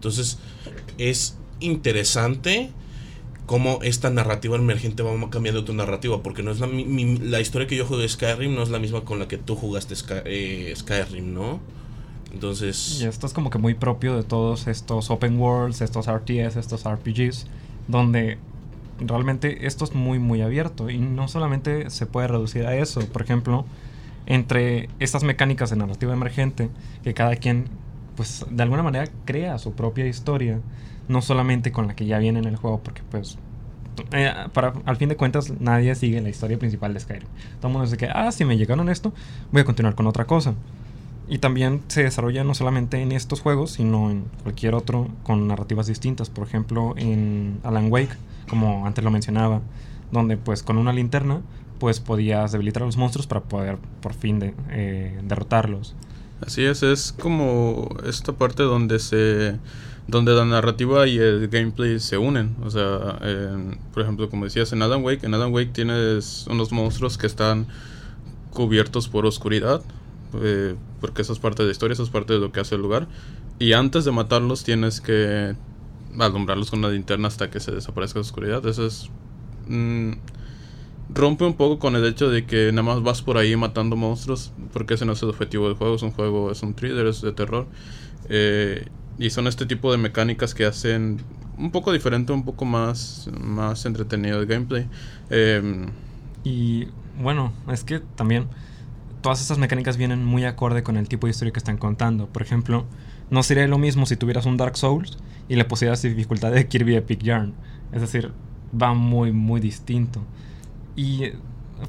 Entonces, 0.00 0.38
es 0.96 1.36
interesante 1.60 2.70
cómo 3.44 3.80
esta 3.82 4.08
narrativa 4.08 4.56
emergente 4.56 5.02
va 5.02 5.12
cambiando 5.28 5.62
tu 5.64 5.74
narrativa, 5.74 6.22
porque 6.22 6.42
no 6.42 6.50
es 6.52 6.60
la, 6.60 6.66
mi- 6.66 7.18
la 7.18 7.40
historia 7.40 7.66
que 7.66 7.76
yo 7.76 7.84
jugué 7.84 8.02
de 8.02 8.08
Skyrim, 8.08 8.54
no 8.54 8.62
es 8.62 8.70
la 8.70 8.78
misma 8.78 9.02
con 9.02 9.18
la 9.18 9.28
que 9.28 9.36
tú 9.36 9.56
jugaste 9.56 9.94
eh, 10.24 10.72
Skyrim, 10.74 11.34
¿no? 11.34 11.60
Entonces... 12.32 12.98
Y 13.02 13.04
esto 13.04 13.26
es 13.26 13.34
como 13.34 13.50
que 13.50 13.58
muy 13.58 13.74
propio 13.74 14.16
de 14.16 14.22
todos 14.22 14.68
estos 14.68 15.10
open 15.10 15.38
worlds, 15.38 15.82
estos 15.82 16.06
RTS, 16.06 16.56
estos 16.56 16.86
RPGs, 16.86 17.46
donde 17.88 18.38
realmente 19.00 19.66
esto 19.66 19.84
es 19.84 19.94
muy 19.94 20.18
muy 20.18 20.40
abierto 20.42 20.88
y 20.90 20.98
no 20.98 21.28
solamente 21.28 21.90
se 21.90 22.06
puede 22.06 22.28
reducir 22.28 22.66
a 22.66 22.76
eso, 22.76 23.00
por 23.00 23.22
ejemplo, 23.22 23.66
entre 24.26 24.88
estas 25.00 25.24
mecánicas 25.24 25.70
de 25.70 25.76
narrativa 25.76 26.12
emergente 26.12 26.68
que 27.02 27.14
cada 27.14 27.36
quien 27.36 27.68
pues 28.20 28.44
de 28.50 28.62
alguna 28.62 28.82
manera 28.82 29.10
crea 29.24 29.56
su 29.56 29.72
propia 29.72 30.06
historia, 30.06 30.60
no 31.08 31.22
solamente 31.22 31.72
con 31.72 31.86
la 31.86 31.96
que 31.96 32.04
ya 32.04 32.18
viene 32.18 32.38
en 32.38 32.44
el 32.44 32.56
juego, 32.56 32.82
porque 32.84 33.00
pues 33.10 33.38
eh, 34.12 34.30
para, 34.52 34.74
al 34.84 34.96
fin 34.98 35.08
de 35.08 35.16
cuentas 35.16 35.54
nadie 35.58 35.94
sigue 35.94 36.20
la 36.20 36.28
historia 36.28 36.58
principal 36.58 36.92
de 36.92 37.00
Skyrim. 37.00 37.26
Todo 37.60 37.68
el 37.68 37.72
mundo 37.72 37.86
dice 37.86 37.96
que, 37.96 38.10
ah, 38.12 38.30
si 38.30 38.44
me 38.44 38.58
llegaron 38.58 38.90
esto, 38.90 39.14
voy 39.52 39.62
a 39.62 39.64
continuar 39.64 39.94
con 39.94 40.06
otra 40.06 40.26
cosa. 40.26 40.52
Y 41.30 41.38
también 41.38 41.80
se 41.88 42.02
desarrolla 42.02 42.44
no 42.44 42.52
solamente 42.52 43.00
en 43.00 43.10
estos 43.10 43.40
juegos, 43.40 43.70
sino 43.70 44.10
en 44.10 44.24
cualquier 44.42 44.74
otro 44.74 45.08
con 45.22 45.48
narrativas 45.48 45.86
distintas. 45.86 46.28
Por 46.28 46.46
ejemplo, 46.46 46.92
en 46.98 47.58
Alan 47.62 47.90
Wake, 47.90 48.18
como 48.50 48.86
antes 48.86 49.02
lo 49.02 49.10
mencionaba, 49.10 49.62
donde 50.12 50.36
pues 50.36 50.62
con 50.62 50.76
una 50.76 50.92
linterna 50.92 51.40
pues 51.78 52.00
podías 52.00 52.52
debilitar 52.52 52.82
a 52.82 52.86
los 52.86 52.98
monstruos 52.98 53.26
para 53.26 53.40
poder 53.40 53.78
por 54.02 54.12
fin 54.12 54.52
eh, 54.68 55.18
derrotarlos. 55.24 55.96
Así 56.40 56.64
es, 56.64 56.82
es 56.82 57.12
como 57.12 57.96
esta 58.04 58.32
parte 58.32 58.62
donde 58.62 58.98
se 58.98 59.58
donde 60.10 60.32
la 60.32 60.44
narrativa 60.44 61.06
y 61.06 61.18
el 61.18 61.48
gameplay 61.48 62.00
se 62.00 62.18
unen. 62.18 62.56
O 62.64 62.70
sea, 62.70 63.18
por 63.92 64.02
ejemplo, 64.02 64.28
como 64.28 64.44
decías 64.44 64.72
en 64.72 64.82
Alan 64.82 65.02
Wake, 65.04 65.24
en 65.24 65.34
Alan 65.34 65.52
Wake 65.52 65.70
tienes 65.72 66.46
unos 66.50 66.72
monstruos 66.72 67.16
que 67.16 67.26
están 67.26 67.66
cubiertos 68.50 69.08
por 69.08 69.24
oscuridad, 69.26 69.82
eh, 70.42 70.74
porque 71.00 71.22
eso 71.22 71.32
es 71.32 71.38
parte 71.38 71.62
de 71.62 71.68
la 71.68 71.72
historia, 71.72 71.92
eso 71.92 72.02
es 72.02 72.10
parte 72.10 72.32
de 72.32 72.40
lo 72.40 72.50
que 72.50 72.60
hace 72.60 72.74
el 72.74 72.82
lugar. 72.82 73.06
Y 73.58 73.72
antes 73.72 74.04
de 74.04 74.10
matarlos 74.10 74.64
tienes 74.64 75.00
que 75.00 75.54
alumbrarlos 76.18 76.70
con 76.70 76.80
una 76.80 76.88
linterna 76.88 77.28
hasta 77.28 77.50
que 77.50 77.60
se 77.60 77.70
desaparezca 77.70 78.18
la 78.18 78.22
oscuridad. 78.22 78.66
Eso 78.66 78.86
es... 78.86 79.10
mm, 79.68 80.12
rompe 81.14 81.44
un 81.44 81.54
poco 81.54 81.78
con 81.78 81.96
el 81.96 82.04
hecho 82.06 82.30
de 82.30 82.46
que 82.46 82.72
nada 82.72 82.82
más 82.82 83.02
vas 83.02 83.22
por 83.22 83.36
ahí 83.38 83.56
matando 83.56 83.96
monstruos, 83.96 84.52
porque 84.72 84.94
ese 84.94 85.04
no 85.06 85.12
es 85.12 85.22
el 85.22 85.30
objetivo 85.30 85.66
del 85.68 85.76
juego, 85.76 85.96
es 85.96 86.02
un 86.02 86.12
juego, 86.12 86.50
es 86.52 86.62
un 86.62 86.74
thriller, 86.74 87.06
es 87.06 87.20
de 87.22 87.32
terror. 87.32 87.68
Eh, 88.28 88.86
y 89.18 89.30
son 89.30 89.46
este 89.46 89.66
tipo 89.66 89.92
de 89.92 89.98
mecánicas 89.98 90.54
que 90.54 90.64
hacen 90.66 91.20
un 91.58 91.70
poco 91.72 91.92
diferente, 91.92 92.32
un 92.32 92.44
poco 92.44 92.64
más, 92.64 93.28
más 93.38 93.84
entretenido 93.86 94.40
el 94.40 94.46
gameplay. 94.46 94.88
Eh, 95.30 95.86
Y 96.42 96.88
bueno, 97.20 97.52
es 97.70 97.84
que 97.84 98.00
también 98.00 98.48
todas 99.20 99.40
estas 99.42 99.58
mecánicas 99.58 99.96
vienen 99.96 100.24
muy 100.24 100.44
acorde 100.44 100.82
con 100.82 100.96
el 100.96 101.08
tipo 101.08 101.26
de 101.26 101.32
historia 101.32 101.52
que 101.52 101.58
están 101.58 101.76
contando. 101.78 102.28
Por 102.28 102.42
ejemplo, 102.42 102.86
no 103.30 103.42
sería 103.42 103.66
lo 103.68 103.78
mismo 103.78 104.06
si 104.06 104.16
tuvieras 104.16 104.46
un 104.46 104.56
Dark 104.56 104.76
Souls 104.76 105.18
y 105.48 105.56
le 105.56 105.64
pusieras 105.64 106.02
dificultad 106.02 106.52
de 106.52 106.66
Kirby 106.68 106.96
Epic 106.96 107.22
Yarn. 107.22 107.54
Es 107.92 108.00
decir, 108.00 108.32
va 108.80 108.94
muy, 108.94 109.32
muy 109.32 109.60
distinto. 109.60 110.26
Y, 110.96 111.32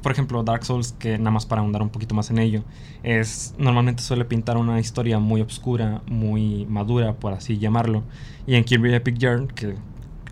por 0.02 0.12
ejemplo, 0.12 0.42
Dark 0.42 0.64
Souls, 0.64 0.92
que 0.98 1.18
nada 1.18 1.30
más 1.30 1.46
para 1.46 1.60
ahondar 1.60 1.82
un 1.82 1.90
poquito 1.90 2.14
más 2.14 2.30
en 2.30 2.38
ello, 2.38 2.62
es 3.02 3.54
normalmente 3.58 4.02
suele 4.02 4.24
pintar 4.24 4.56
una 4.56 4.80
historia 4.80 5.18
muy 5.18 5.40
oscura, 5.40 6.02
muy 6.06 6.66
madura, 6.66 7.14
por 7.14 7.32
así 7.32 7.58
llamarlo. 7.58 8.02
Y 8.46 8.54
en 8.54 8.64
Kirby 8.64 8.94
Epic 8.94 9.18
Yarn, 9.18 9.48
que 9.48 9.76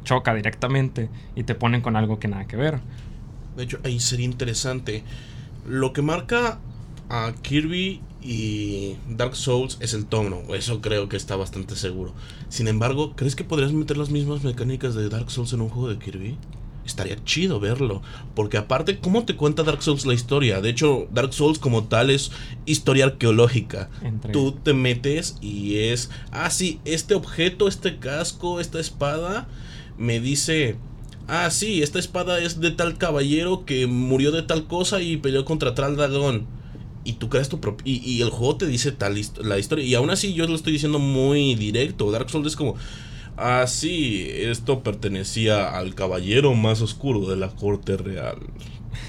choca 0.04 0.34
directamente 0.34 1.08
y 1.34 1.44
te 1.44 1.54
ponen 1.54 1.82
con 1.82 1.96
algo 1.96 2.18
que 2.18 2.28
nada 2.28 2.46
que 2.46 2.56
ver. 2.56 2.80
De 3.56 3.64
hecho, 3.64 3.78
ahí 3.84 4.00
sería 4.00 4.26
interesante. 4.26 5.04
Lo 5.66 5.92
que 5.92 6.02
marca 6.02 6.58
a 7.08 7.32
Kirby 7.42 8.00
y 8.22 8.96
Dark 9.08 9.34
Souls 9.34 9.78
es 9.80 9.94
el 9.94 10.06
tono. 10.06 10.40
Eso 10.54 10.80
creo 10.80 11.08
que 11.08 11.16
está 11.16 11.36
bastante 11.36 11.76
seguro. 11.76 12.14
Sin 12.48 12.68
embargo, 12.68 13.14
¿crees 13.16 13.36
que 13.36 13.44
podrías 13.44 13.72
meter 13.72 13.96
las 13.96 14.10
mismas 14.10 14.44
mecánicas 14.44 14.94
de 14.94 15.08
Dark 15.08 15.30
Souls 15.30 15.52
en 15.52 15.60
un 15.60 15.68
juego 15.68 15.88
de 15.88 15.98
Kirby? 15.98 16.38
Estaría 16.90 17.24
chido 17.24 17.60
verlo. 17.60 18.02
Porque 18.34 18.58
aparte, 18.58 18.98
¿cómo 18.98 19.24
te 19.24 19.36
cuenta 19.36 19.62
Dark 19.62 19.82
Souls 19.82 20.04
la 20.06 20.14
historia? 20.14 20.60
De 20.60 20.68
hecho, 20.70 21.06
Dark 21.12 21.32
Souls 21.32 21.58
como 21.58 21.84
tal 21.84 22.10
es 22.10 22.32
historia 22.66 23.04
arqueológica. 23.06 23.88
Entre- 24.02 24.32
Tú 24.32 24.52
te 24.52 24.74
metes 24.74 25.36
y 25.40 25.76
es... 25.76 26.10
Ah, 26.32 26.50
sí, 26.50 26.80
este 26.84 27.14
objeto, 27.14 27.68
este 27.68 27.98
casco, 27.98 28.60
esta 28.60 28.80
espada, 28.80 29.48
me 29.96 30.20
dice... 30.20 30.76
Ah, 31.28 31.48
sí, 31.50 31.80
esta 31.82 32.00
espada 32.00 32.40
es 32.40 32.60
de 32.60 32.72
tal 32.72 32.98
caballero 32.98 33.64
que 33.64 33.86
murió 33.86 34.32
de 34.32 34.42
tal 34.42 34.66
cosa 34.66 35.00
y 35.00 35.16
peleó 35.16 35.44
contra 35.44 35.74
tal 35.76 35.96
dragón. 35.96 36.46
Y 37.04 37.14
tú 37.14 37.28
creas 37.28 37.48
tu 37.48 37.60
propio... 37.60 37.84
Y, 37.86 37.98
y 38.04 38.20
el 38.20 38.30
juego 38.30 38.56
te 38.56 38.66
dice 38.66 38.90
tal 38.90 39.16
hist- 39.16 39.40
la 39.42 39.58
historia. 39.58 39.84
Y 39.84 39.94
aún 39.94 40.10
así 40.10 40.34
yo 40.34 40.46
lo 40.48 40.56
estoy 40.56 40.72
diciendo 40.72 40.98
muy 40.98 41.54
directo. 41.54 42.10
Dark 42.10 42.28
Souls 42.30 42.48
es 42.48 42.56
como... 42.56 42.74
Ah, 43.42 43.66
sí, 43.66 44.26
esto 44.30 44.82
pertenecía 44.82 45.70
al 45.76 45.94
caballero 45.94 46.54
más 46.54 46.82
oscuro 46.82 47.26
de 47.28 47.36
la 47.36 47.48
corte 47.48 47.96
real. 47.96 48.36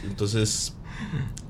Entonces, 0.05 0.73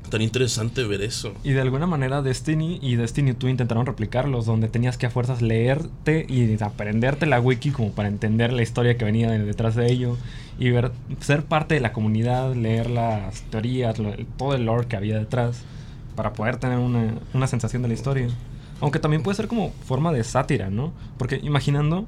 tan 0.10 0.22
interesante 0.24 0.84
ver 0.84 1.02
eso. 1.04 1.34
Y 1.44 1.52
de 1.52 1.62
alguna 1.62 1.86
manera 1.86 2.24
Destiny 2.24 2.80
y 2.82 2.96
Destiny 2.96 3.34
2 3.34 3.52
intentaron 3.52 3.86
replicarlos, 3.86 4.48
donde 4.48 4.68
tenías 4.68 4.98
que 4.98 5.06
a 5.06 5.10
fuerzas 5.12 5.44
leerte 5.44 6.26
y 6.28 6.58
aprenderte 6.64 7.28
la 7.28 7.40
wiki 7.40 7.70
como 7.70 7.92
para 7.92 8.08
entender 8.08 8.52
la 8.52 8.64
historia 8.64 8.98
que 8.98 9.06
venía 9.06 9.30
de- 9.30 9.46
detrás 9.46 9.76
de 9.76 9.92
ello 9.92 10.18
y 10.58 10.72
ver, 10.72 10.92
ser 11.20 11.44
parte 11.46 11.76
de 11.76 11.82
la 11.82 11.94
comunidad, 11.94 12.56
leer 12.56 12.90
las 12.90 13.44
teorías, 13.44 13.96
todo 14.38 14.56
el 14.56 14.66
lore 14.66 14.88
que 14.88 14.96
había 14.96 15.20
detrás 15.20 15.62
para 16.16 16.34
poder 16.34 16.58
tener 16.58 16.80
una, 16.80 17.14
una 17.34 17.46
sensación 17.48 17.84
de 17.84 17.90
la 17.90 17.94
historia. 17.94 18.28
Aunque 18.80 18.98
también 18.98 19.22
puede 19.22 19.36
ser 19.36 19.48
como 19.48 19.72
forma 19.86 20.12
de 20.12 20.24
sátira, 20.24 20.72
¿no? 20.72 20.92
Porque 21.20 21.40
imaginando 21.44 22.06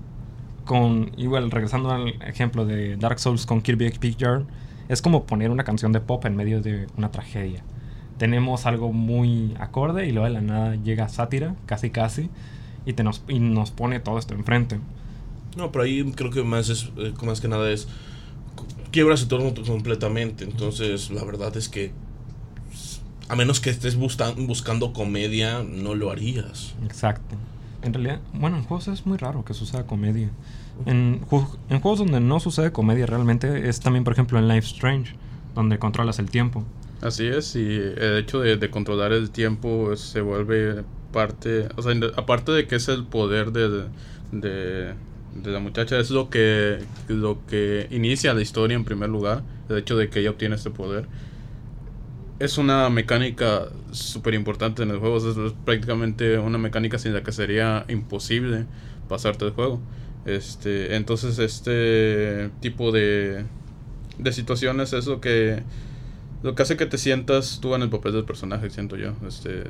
con, 0.66 1.12
igual 1.18 1.52
regresando 1.52 1.92
al 1.92 2.10
ejemplo 2.24 2.66
de 2.66 2.98
Dark 2.98 3.20
Souls 3.20 3.46
con 3.46 3.62
Kirby 3.62 3.88
Epic 3.88 4.18
Yarn, 4.18 4.48
es 4.90 5.02
como 5.02 5.26
poner 5.26 5.50
una 5.52 5.64
canción 5.64 5.92
de 5.92 6.00
pop 6.02 6.26
en 6.26 6.36
medio 6.36 6.62
de 6.62 6.88
una 6.98 7.12
tragedia 7.12 7.64
tenemos 8.18 8.66
algo 8.66 8.94
muy 8.94 9.56
acorde 9.60 10.08
y 10.08 10.12
luego 10.12 10.28
de 10.28 10.34
la 10.34 10.42
nada 10.42 10.76
llega 10.76 11.10
sátira, 11.10 11.56
casi 11.66 11.90
casi, 11.90 12.30
y, 12.86 12.94
te 12.94 13.04
nos, 13.04 13.24
y 13.28 13.40
nos 13.40 13.72
pone 13.72 14.00
todo 14.00 14.20
esto 14.20 14.34
enfrente. 14.34 14.80
No, 15.58 15.72
pero 15.72 15.84
ahí 15.84 16.04
creo 16.16 16.32
que 16.32 16.44
más 16.44 16.70
es 16.70 16.92
eh, 16.98 17.14
más 17.24 17.42
que 17.42 17.48
nada 17.48 17.70
es 17.70 17.88
quiebras 18.92 19.24
el 19.24 19.28
tono 19.28 19.54
completamente. 19.66 20.44
Entonces, 20.44 21.12
la 21.12 21.24
verdad 21.24 21.56
es 21.58 21.70
que 21.70 21.92
a 23.30 23.36
menos 23.36 23.60
que 23.60 23.70
estés 23.72 23.98
busca- 23.98 24.34
buscando 24.38 24.94
comedia, 24.94 25.64
no 25.64 25.96
lo 25.96 26.12
harías. 26.12 26.76
Exacto. 26.86 27.36
En 27.84 27.94
realidad, 27.94 28.22
bueno, 28.34 28.58
en 28.58 28.64
juegos 28.64 28.88
es 28.88 29.06
muy 29.06 29.18
raro 29.18 29.44
que 29.44 29.54
suceda 29.54 29.86
comedia. 29.86 30.30
En, 30.86 31.22
en 31.70 31.80
juegos 31.82 32.00
donde 32.00 32.20
no 32.20 32.40
sucede 32.40 32.72
comedia 32.72 33.06
realmente 33.06 33.70
es 33.70 33.80
también, 33.80 34.04
por 34.04 34.14
ejemplo, 34.14 34.40
en 34.40 34.48
Life 34.48 34.68
Strange, 34.68 35.16
donde 35.54 35.78
controlas 35.78 36.20
el 36.20 36.30
tiempo. 36.30 36.64
Así 37.02 37.28
es, 37.28 37.56
y 37.58 37.60
el 37.60 38.18
hecho 38.18 38.40
de, 38.40 38.70
controlar 38.70 39.12
el 39.12 39.30
tiempo 39.30 39.96
se 39.98 40.22
vuelve 40.22 40.84
parte, 41.12 41.68
o 41.76 41.82
sea, 41.82 41.94
aparte 42.16 42.54
de 42.54 42.66
que 42.66 42.78
es 42.78 42.88
el 42.88 43.04
poder 43.04 43.52
de, 43.52 43.88
de, 44.32 44.94
de 45.36 45.52
la 45.52 45.60
muchacha, 45.60 46.00
es 46.00 46.12
lo 46.12 46.30
que, 46.30 46.80
lo 47.10 47.46
que 47.46 47.88
inicia 47.92 48.34
la 48.34 48.42
historia 48.42 48.76
en 48.76 48.86
primer 48.86 49.10
lugar, 49.10 49.44
el 49.68 49.80
hecho 49.80 49.98
de 49.98 50.10
que 50.10 50.22
ella 50.22 50.30
obtiene 50.30 50.56
este 50.56 50.70
poder. 50.70 51.08
Es 52.44 52.58
una 52.58 52.90
mecánica 52.90 53.70
súper 53.94 54.34
importante 54.34 54.84
en 54.84 54.92
el 54.92 54.98
juego, 55.00 55.16
es, 55.16 55.54
prácticamente 55.64 56.38
una 56.38 56.58
mecánica 56.58 57.00
sin 57.00 57.14
la 57.14 57.24
que 57.24 57.32
sería 57.32 57.86
imposible 57.88 58.66
pasarte 59.08 59.46
el 59.46 59.52
juego. 59.52 59.80
Este, 60.26 60.98
entonces 60.98 61.40
este 61.40 62.52
tipo 62.60 62.92
de, 62.92 63.46
de 64.18 64.34
situaciones 64.34 64.92
es 64.92 65.06
lo 65.08 65.22
que 65.22 65.64
lo 66.44 66.54
que 66.54 66.64
hace 66.64 66.76
que 66.76 66.86
te 66.86 66.98
sientas 66.98 67.60
tú 67.62 67.76
en 67.76 67.82
el 67.84 67.90
papel 67.90 68.12
del 68.12 68.26
personaje, 68.26 68.70
siento 68.70 68.98
yo. 68.98 69.14
Este, 69.26 69.64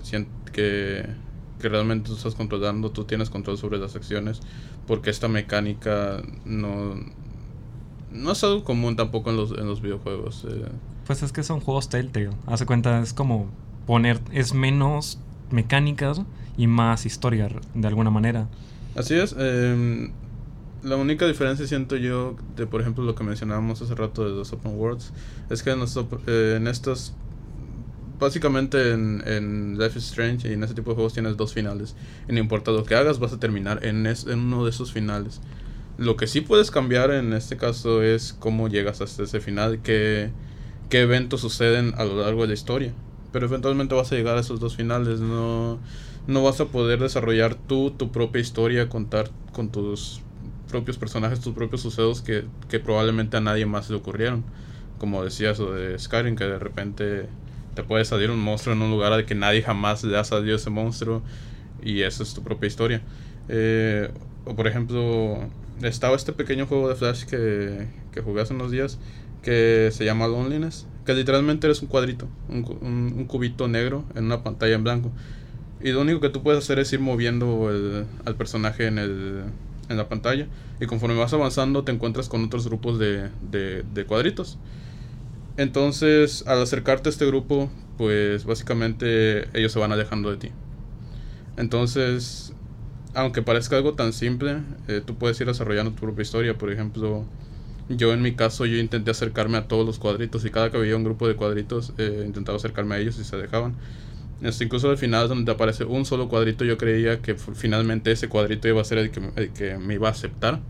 que, 0.51 1.05
que 1.61 1.69
realmente 1.69 2.09
tú 2.09 2.15
estás 2.15 2.33
controlando, 2.33 2.89
tú 2.89 3.03
tienes 3.03 3.29
control 3.29 3.59
sobre 3.59 3.77
las 3.77 3.95
acciones, 3.95 4.41
porque 4.87 5.11
esta 5.11 5.27
mecánica 5.27 6.23
no, 6.43 6.95
no 8.11 8.31
es 8.31 8.43
algo 8.43 8.63
común 8.63 8.95
tampoco 8.95 9.29
en 9.29 9.37
los, 9.37 9.51
en 9.51 9.67
los 9.67 9.79
videojuegos. 9.83 10.45
eh. 10.49 10.92
Pues 11.05 11.21
es 11.23 11.31
que 11.31 11.43
son 11.43 11.59
juegos 11.59 11.89
Telltale. 11.89 12.29
Hace 12.47 12.65
cuenta, 12.65 13.01
es 13.01 13.13
como 13.13 13.47
poner, 13.85 14.19
es 14.31 14.53
menos 14.53 15.19
mecánicas 15.51 16.21
y 16.57 16.67
más 16.67 17.05
historia 17.05 17.49
de 17.73 17.87
alguna 17.87 18.09
manera. 18.09 18.47
Así 18.95 19.15
es. 19.15 19.35
em, 19.37 20.11
la 20.83 20.95
única 20.97 21.25
diferencia 21.27 21.65
siento 21.67 21.95
yo 21.97 22.35
de, 22.55 22.67
por 22.67 22.81
ejemplo, 22.81 23.03
lo 23.03 23.15
que 23.15 23.23
mencionábamos 23.23 23.81
hace 23.81 23.95
rato 23.95 24.23
de 24.23 24.31
los 24.35 24.51
open 24.53 24.73
worlds, 24.77 25.11
es 25.49 25.63
que 25.63 25.71
en, 25.71 25.79
los 25.79 25.97
eh, 26.27 26.55
en 26.57 26.67
estos, 26.67 27.13
básicamente 28.19 28.91
en, 28.91 29.23
en 29.25 29.77
Life 29.77 29.97
is 29.97 30.05
Strange 30.05 30.49
y 30.49 30.53
en 30.53 30.63
ese 30.63 30.73
tipo 30.73 30.91
de 30.91 30.95
juegos 30.95 31.13
tienes 31.13 31.37
dos 31.37 31.53
finales. 31.53 31.95
Y 32.27 32.33
no 32.33 32.39
importa 32.39 32.71
lo 32.71 32.83
que 32.85 32.95
hagas, 32.95 33.19
vas 33.19 33.33
a 33.33 33.39
terminar 33.39 33.85
en, 33.85 34.05
es- 34.05 34.25
en 34.27 34.39
uno 34.39 34.63
de 34.63 34.69
esos 34.69 34.91
finales. 34.93 35.41
Lo 35.97 36.15
que 36.17 36.27
sí 36.27 36.41
puedes 36.41 36.71
cambiar 36.71 37.11
en 37.11 37.33
este 37.33 37.57
caso 37.57 38.01
es 38.01 38.33
cómo 38.33 38.67
llegas 38.67 39.01
hasta 39.01 39.23
ese 39.23 39.39
final, 39.41 39.79
qué, 39.83 40.31
qué 40.93 41.01
eventos 41.01 41.41
suceden 41.41 41.95
a 41.97 42.05
lo 42.05 42.21
largo 42.21 42.43
de 42.43 42.49
la 42.49 42.53
historia. 42.53 42.93
Pero 43.31 43.47
eventualmente 43.47 43.95
vas 43.95 44.11
a 44.11 44.15
llegar 44.15 44.37
a 44.37 44.41
esos 44.41 44.59
dos 44.59 44.75
finales, 44.75 45.19
no, 45.19 45.79
no 46.27 46.43
vas 46.43 46.61
a 46.61 46.65
poder 46.65 46.99
desarrollar 46.99 47.55
tú 47.55 47.89
tu 47.89 48.11
propia 48.11 48.39
historia, 48.39 48.89
contar 48.89 49.31
con 49.53 49.71
tus 49.71 50.21
propios 50.69 50.99
personajes, 50.99 51.39
tus 51.39 51.55
propios 51.55 51.81
sucesos 51.81 52.21
que, 52.21 52.45
que 52.69 52.79
probablemente 52.79 53.37
a 53.37 53.41
nadie 53.41 53.65
más 53.65 53.89
le 53.89 53.95
ocurrieron. 53.95 54.43
Como 54.99 55.23
decías 55.23 55.57
de 55.57 55.97
Skyrim, 55.97 56.35
que 56.35 56.43
de 56.43 56.59
repente 56.59 57.25
te 57.73 57.81
puede 57.81 58.05
salir 58.05 58.29
un 58.29 58.37
monstruo 58.37 58.75
en 58.75 58.83
un 58.83 58.91
lugar 58.91 59.13
al 59.13 59.25
que 59.25 59.33
nadie 59.33 59.63
jamás 59.63 60.03
le 60.03 60.15
ha 60.15 60.23
salido 60.23 60.57
ese 60.57 60.69
monstruo 60.69 61.23
y 61.81 62.03
esa 62.03 62.21
es 62.21 62.35
tu 62.35 62.43
propia 62.43 62.67
historia. 62.67 63.01
Eh, 63.49 64.11
o 64.45 64.55
por 64.55 64.67
ejemplo, 64.67 65.39
estaba 65.81 66.15
este 66.15 66.33
pequeño 66.33 66.67
juego 66.67 66.87
de 66.87 66.93
Flash 66.93 67.23
que, 67.23 67.87
que 68.11 68.21
jugué 68.21 68.43
hace 68.43 68.53
unos 68.53 68.69
días 68.69 68.99
que 69.43 69.89
se 69.93 70.05
llama 70.05 70.27
Loneliness, 70.27 70.87
que 71.05 71.13
literalmente 71.13 71.67
eres 71.67 71.81
un 71.83 71.89
cuadrito, 71.89 72.27
un, 72.49 72.65
un- 72.81 73.25
cubito 73.25 73.67
negro 73.67 74.05
en 74.15 74.25
una 74.25 74.43
pantalla 74.43 74.75
en 74.75 74.83
blanco. 74.83 75.11
Y 75.81 75.91
lo 75.91 76.01
único 76.01 76.19
que 76.21 76.29
tú 76.29 76.43
puedes 76.43 76.63
hacer 76.63 76.79
es 76.79 76.93
ir 76.93 76.99
moviendo 77.01 77.69
al 78.25 78.35
personaje 78.35 78.87
en, 78.87 78.97
el, 78.99 79.43
en 79.89 79.97
la 79.97 80.09
pantalla. 80.09 80.47
Y 80.79 80.87
conforme 80.87 81.17
vas 81.17 81.33
avanzando 81.33 81.83
te 81.83 81.91
encuentras 81.91 82.29
con 82.29 82.43
otros 82.45 82.67
grupos 82.67 82.99
de, 82.99 83.29
de, 83.51 83.83
de 83.93 84.05
cuadritos. 84.05 84.59
Entonces, 85.57 86.43
al 86.47 86.61
acercarte 86.61 87.09
a 87.09 87.11
este 87.11 87.25
grupo, 87.25 87.69
pues 87.97 88.45
básicamente 88.45 89.47
ellos 89.57 89.71
se 89.71 89.79
van 89.79 89.91
alejando 89.91 90.31
de 90.31 90.37
ti. 90.37 90.51
Entonces, 91.57 92.53
aunque 93.15 93.41
parezca 93.41 93.77
algo 93.77 93.93
tan 93.95 94.13
simple, 94.13 94.59
eh, 94.87 95.01
tú 95.05 95.15
puedes 95.17 95.39
ir 95.41 95.47
desarrollando 95.47 95.91
tu 95.91 96.01
propia 96.01 96.23
historia. 96.23 96.57
Por 96.57 96.71
ejemplo, 96.71 97.25
yo 97.89 98.13
en 98.13 98.21
mi 98.21 98.33
caso, 98.35 98.65
yo 98.65 98.77
intenté 98.77 99.11
acercarme 99.11 99.57
a 99.57 99.67
todos 99.67 99.85
los 99.85 99.99
cuadritos 99.99 100.45
y 100.45 100.49
cada 100.51 100.71
que 100.71 100.77
veía 100.77 100.95
un 100.95 101.03
grupo 101.03 101.27
de 101.27 101.35
cuadritos, 101.35 101.93
eh, 101.97 102.23
intentaba 102.25 102.57
acercarme 102.57 102.95
a 102.95 102.99
ellos 102.99 103.19
y 103.19 103.23
se 103.23 103.37
dejaban. 103.37 103.75
Este, 104.41 104.65
incluso 104.65 104.89
al 104.89 104.97
final, 104.97 105.29
donde 105.29 105.51
aparece 105.51 105.85
un 105.85 106.05
solo 106.05 106.29
cuadrito, 106.29 106.65
yo 106.65 106.77
creía 106.77 107.21
que 107.21 107.35
finalmente 107.35 108.11
ese 108.11 108.29
cuadrito 108.29 108.67
iba 108.67 108.81
a 108.81 108.85
ser 108.85 108.97
el 108.99 109.11
que, 109.11 109.21
el 109.37 109.53
que 109.53 109.77
me 109.77 109.95
iba 109.95 110.09
a 110.09 110.11
aceptar. 110.11 110.61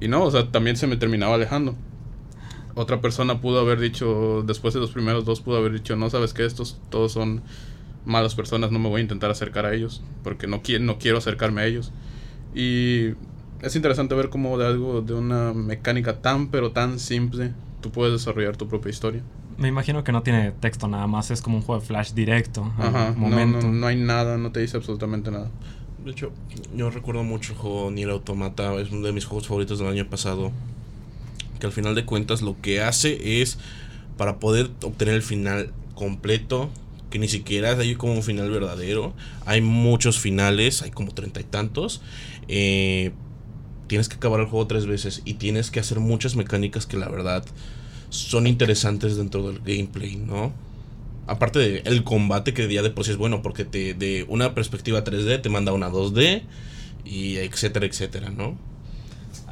Y 0.00 0.08
no, 0.08 0.24
o 0.24 0.30
sea, 0.30 0.50
también 0.50 0.76
se 0.76 0.86
me 0.86 0.96
terminaba 0.96 1.34
alejando. 1.36 1.76
Otra 2.74 3.00
persona 3.00 3.40
pudo 3.40 3.60
haber 3.60 3.80
dicho, 3.80 4.42
después 4.46 4.74
de 4.74 4.80
los 4.80 4.92
primeros 4.92 5.24
dos, 5.24 5.40
pudo 5.40 5.56
haber 5.58 5.72
dicho, 5.72 5.96
no 5.96 6.08
sabes 6.08 6.32
que 6.32 6.44
estos 6.44 6.78
todos 6.88 7.12
son 7.12 7.42
malas 8.04 8.34
personas, 8.34 8.70
no 8.70 8.78
me 8.78 8.88
voy 8.88 9.00
a 9.00 9.02
intentar 9.02 9.30
acercar 9.30 9.66
a 9.66 9.74
ellos, 9.74 10.02
porque 10.24 10.46
no, 10.46 10.62
qui- 10.62 10.80
no 10.80 10.98
quiero 10.98 11.18
acercarme 11.18 11.62
a 11.62 11.66
ellos. 11.66 11.92
Y 12.54 13.10
es 13.62 13.76
interesante 13.76 14.14
ver 14.14 14.28
cómo 14.28 14.56
de 14.58 14.66
algo, 14.66 15.02
de 15.02 15.14
una 15.14 15.52
mecánica 15.52 16.20
tan 16.20 16.48
pero 16.48 16.72
tan 16.72 16.98
simple, 16.98 17.52
tú 17.80 17.90
puedes 17.90 18.12
desarrollar 18.12 18.56
tu 18.56 18.68
propia 18.68 18.90
historia. 18.90 19.22
Me 19.58 19.68
imagino 19.68 20.02
que 20.04 20.12
no 20.12 20.22
tiene 20.22 20.52
texto 20.52 20.88
nada 20.88 21.06
más, 21.06 21.30
es 21.30 21.42
como 21.42 21.58
un 21.58 21.62
juego 21.62 21.80
de 21.80 21.86
flash 21.86 22.12
directo. 22.12 22.72
Ajá, 22.78 23.14
no, 23.16 23.28
no, 23.28 23.62
no 23.72 23.86
hay 23.86 23.96
nada, 23.96 24.38
no 24.38 24.52
te 24.52 24.60
dice 24.60 24.76
absolutamente 24.76 25.30
nada. 25.30 25.50
De 26.04 26.12
hecho, 26.12 26.32
yo 26.74 26.90
recuerdo 26.90 27.22
mucho 27.24 27.52
el 27.52 27.58
juego 27.58 27.90
Nier 27.90 28.08
Automata, 28.08 28.74
es 28.76 28.90
uno 28.90 29.06
de 29.06 29.12
mis 29.12 29.26
juegos 29.26 29.46
favoritos 29.46 29.78
del 29.78 29.88
año 29.88 30.08
pasado. 30.08 30.50
Que 31.58 31.66
al 31.66 31.72
final 31.72 31.94
de 31.94 32.06
cuentas 32.06 32.40
lo 32.40 32.56
que 32.62 32.80
hace 32.80 33.42
es 33.42 33.58
para 34.16 34.38
poder 34.38 34.70
obtener 34.82 35.14
el 35.14 35.22
final 35.22 35.72
completo, 35.94 36.70
que 37.10 37.18
ni 37.18 37.28
siquiera 37.28 37.72
hay 37.72 37.96
como 37.96 38.14
un 38.14 38.22
final 38.22 38.48
verdadero. 38.48 39.12
Hay 39.44 39.60
muchos 39.60 40.18
finales, 40.18 40.80
hay 40.80 40.90
como 40.90 41.12
treinta 41.12 41.40
y 41.40 41.44
tantos. 41.44 42.00
eh, 42.48 43.12
tienes 43.90 44.08
que 44.08 44.14
acabar 44.14 44.38
el 44.38 44.46
juego 44.46 44.68
tres 44.68 44.86
veces 44.86 45.20
y 45.24 45.34
tienes 45.34 45.72
que 45.72 45.80
hacer 45.80 45.98
muchas 45.98 46.36
mecánicas 46.36 46.86
que 46.86 46.96
la 46.96 47.08
verdad 47.08 47.44
son 48.08 48.46
interesantes 48.46 49.16
dentro 49.16 49.42
del 49.50 49.58
gameplay, 49.58 50.14
¿no? 50.14 50.52
Aparte 51.26 51.58
del 51.58 51.82
el 51.84 52.04
combate 52.04 52.54
que 52.54 52.72
ya 52.72 52.82
de 52.82 52.90
por 52.90 53.04
sí 53.04 53.10
es 53.10 53.16
bueno 53.16 53.42
porque 53.42 53.64
te 53.64 53.94
de 53.94 54.24
una 54.28 54.54
perspectiva 54.54 55.02
3D 55.02 55.42
te 55.42 55.48
manda 55.48 55.72
una 55.72 55.90
2D 55.90 56.42
y 57.04 57.38
etcétera, 57.38 57.84
etcétera, 57.84 58.30
¿no? 58.30 58.54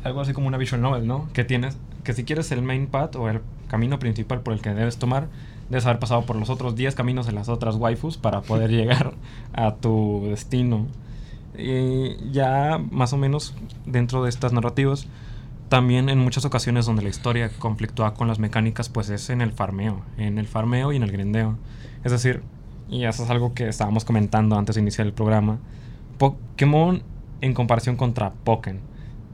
Algo 0.05 0.21
así 0.21 0.33
como 0.33 0.47
una 0.47 0.57
visual 0.57 0.83
novel, 0.83 1.09
¿no? 1.09 1.29
Que 1.33 1.43
tienes, 1.43 1.77
que 2.05 2.13
si 2.13 2.23
quieres 2.23 2.53
el 2.53 2.63
main 2.63 2.87
path 2.87 3.17
o 3.17 3.29
el 3.29 3.41
camino 3.67 3.99
principal 3.99 4.43
por 4.43 4.55
el 4.55 4.61
que 4.61 4.71
debes 4.71 4.99
tomar, 4.99 5.27
debes 5.69 5.85
haber 5.85 5.99
pasado 5.99 6.23
por 6.27 6.37
los 6.37 6.49
otros 6.49 6.77
10 6.77 6.95
caminos 6.95 7.27
de 7.27 7.33
las 7.33 7.49
otras 7.49 7.75
waifus 7.75 8.19
para 8.19 8.43
poder 8.43 8.71
llegar 8.79 9.15
a 9.53 9.75
tu 9.75 10.27
destino. 10.31 10.87
Y 11.59 12.31
ya 12.31 12.81
más 12.91 13.13
o 13.13 13.17
menos 13.17 13.55
dentro 13.85 14.23
de 14.23 14.31
estas 14.31 14.53
narrativas, 14.53 15.07
también 15.69 16.09
en 16.09 16.19
muchas 16.19 16.45
ocasiones 16.45 16.87
donde 16.87 17.03
la 17.03 17.09
historia 17.09 17.51
conflictúa 17.59 18.15
con 18.15 18.29
las 18.29 18.39
mecánicas, 18.39 18.89
pues 18.89 19.11
es 19.11 19.29
en 19.31 19.41
el 19.41 19.53
farmeo, 19.53 20.03
en 20.17 20.39
el 20.39 20.47
farmeo 20.47 20.93
y 20.93 20.97
en 20.97 21.03
el 21.03 21.13
grindeo. 21.13 21.59
Es 22.05 22.13
decir, 22.13 22.43
y 22.89 23.05
eso 23.05 23.25
es 23.25 23.31
algo 23.31 23.55
que 23.55 23.69
estábamos 23.69 24.05
comentando 24.05 24.57
antes 24.57 24.77
de 24.77 24.83
iniciar 24.83 25.07
el 25.07 25.13
programa, 25.13 25.59
Pokémon 26.17 27.03
en 27.41 27.55
comparación 27.55 27.97
contra 27.97 28.33
Pokémon 28.33 28.89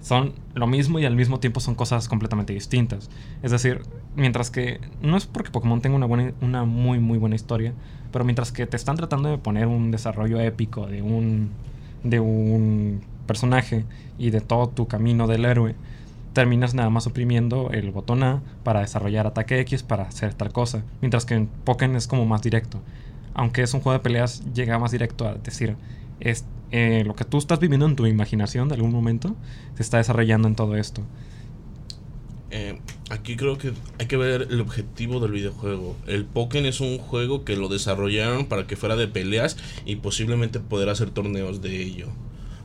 son 0.04 0.34
lo 0.52 0.66
mismo 0.66 0.98
y 0.98 1.06
al 1.06 1.16
mismo 1.16 1.40
tiempo 1.40 1.60
son 1.60 1.74
cosas 1.74 2.08
completamente 2.08 2.52
distintas. 2.52 3.08
Es 3.42 3.50
decir, 3.50 3.80
mientras 4.16 4.50
que 4.50 4.78
no 5.00 5.16
es 5.16 5.24
porque 5.24 5.50
Pokémon 5.50 5.80
tenga 5.80 5.96
una, 5.96 6.04
buena, 6.04 6.34
una 6.42 6.64
muy 6.64 6.98
muy 6.98 7.16
buena 7.16 7.36
historia, 7.36 7.72
pero 8.12 8.22
mientras 8.24 8.52
que 8.52 8.66
te 8.66 8.76
están 8.76 8.96
tratando 8.96 9.30
de 9.30 9.38
poner 9.38 9.66
un 9.66 9.90
desarrollo 9.90 10.38
épico 10.40 10.86
de 10.86 11.00
un 11.00 11.52
de 12.04 12.20
un 12.20 13.00
personaje 13.26 13.84
y 14.18 14.30
de 14.30 14.40
todo 14.40 14.68
tu 14.68 14.86
camino 14.86 15.26
del 15.26 15.44
héroe, 15.44 15.74
terminas 16.32 16.74
nada 16.74 16.90
más 16.90 17.06
oprimiendo 17.06 17.70
el 17.72 17.90
botón 17.90 18.22
A 18.22 18.42
para 18.62 18.80
desarrollar 18.80 19.26
ataque 19.26 19.60
X 19.60 19.82
para 19.82 20.04
hacer 20.04 20.34
tal 20.34 20.52
cosa, 20.52 20.84
mientras 21.00 21.24
que 21.24 21.34
en 21.34 21.46
Pokémon 21.46 21.96
es 21.96 22.06
como 22.06 22.26
más 22.26 22.42
directo. 22.42 22.80
Aunque 23.34 23.62
es 23.62 23.74
un 23.74 23.80
juego 23.80 23.98
de 23.98 24.02
peleas, 24.02 24.42
llega 24.52 24.78
más 24.78 24.92
directo 24.92 25.26
a 25.26 25.34
decir, 25.34 25.76
es, 26.20 26.44
eh, 26.70 27.02
lo 27.06 27.14
que 27.14 27.24
tú 27.24 27.38
estás 27.38 27.58
viviendo 27.58 27.86
en 27.86 27.96
tu 27.96 28.06
imaginación 28.06 28.68
de 28.68 28.74
algún 28.74 28.92
momento 28.92 29.34
se 29.74 29.82
está 29.82 29.98
desarrollando 29.98 30.48
en 30.48 30.54
todo 30.54 30.76
esto. 30.76 31.02
Eh, 32.56 32.78
aquí 33.10 33.34
creo 33.34 33.58
que 33.58 33.72
hay 33.98 34.06
que 34.06 34.16
ver 34.16 34.46
el 34.48 34.60
objetivo 34.60 35.18
del 35.18 35.32
videojuego. 35.32 35.96
El 36.06 36.24
Pokémon 36.24 36.66
es 36.66 36.78
un 36.78 36.98
juego 36.98 37.44
que 37.44 37.56
lo 37.56 37.66
desarrollaron 37.66 38.46
para 38.46 38.68
que 38.68 38.76
fuera 38.76 38.94
de 38.94 39.08
peleas 39.08 39.56
y 39.84 39.96
posiblemente 39.96 40.60
poder 40.60 40.88
hacer 40.88 41.10
torneos 41.10 41.62
de 41.62 41.82
ello. 41.82 42.06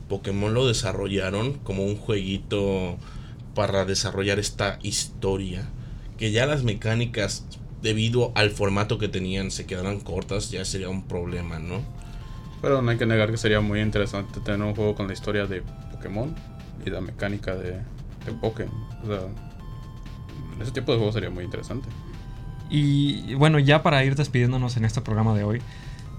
Pokémon 0.08 0.54
lo 0.54 0.68
desarrollaron 0.68 1.54
como 1.54 1.84
un 1.84 1.96
jueguito 1.96 2.98
para 3.56 3.84
desarrollar 3.84 4.38
esta 4.38 4.78
historia. 4.84 5.68
Que 6.18 6.30
ya 6.30 6.46
las 6.46 6.62
mecánicas, 6.62 7.44
debido 7.82 8.30
al 8.36 8.50
formato 8.50 8.96
que 8.96 9.08
tenían, 9.08 9.50
se 9.50 9.66
quedaran 9.66 9.98
cortas, 9.98 10.52
ya 10.52 10.64
sería 10.64 10.88
un 10.88 11.08
problema, 11.08 11.58
¿no? 11.58 11.82
Pero 12.62 12.80
no 12.80 12.92
hay 12.92 12.96
que 12.96 13.06
negar 13.06 13.32
que 13.32 13.38
sería 13.38 13.60
muy 13.60 13.80
interesante 13.80 14.38
tener 14.38 14.62
un 14.62 14.76
juego 14.76 14.94
con 14.94 15.08
la 15.08 15.14
historia 15.14 15.46
de 15.46 15.64
Pokémon 15.90 16.32
y 16.86 16.90
la 16.90 17.00
mecánica 17.00 17.56
de, 17.56 17.72
de 17.72 18.32
Pokémon. 18.40 18.86
O 19.02 19.06
sea, 19.08 19.49
ese 20.60 20.72
tipo 20.72 20.92
de 20.92 20.98
juego 20.98 21.12
sería 21.12 21.30
muy 21.30 21.44
interesante. 21.44 21.88
Y 22.68 23.34
bueno, 23.34 23.58
ya 23.58 23.82
para 23.82 24.04
ir 24.04 24.14
despidiéndonos 24.14 24.76
en 24.76 24.84
este 24.84 25.00
programa 25.00 25.34
de 25.34 25.44
hoy, 25.44 25.60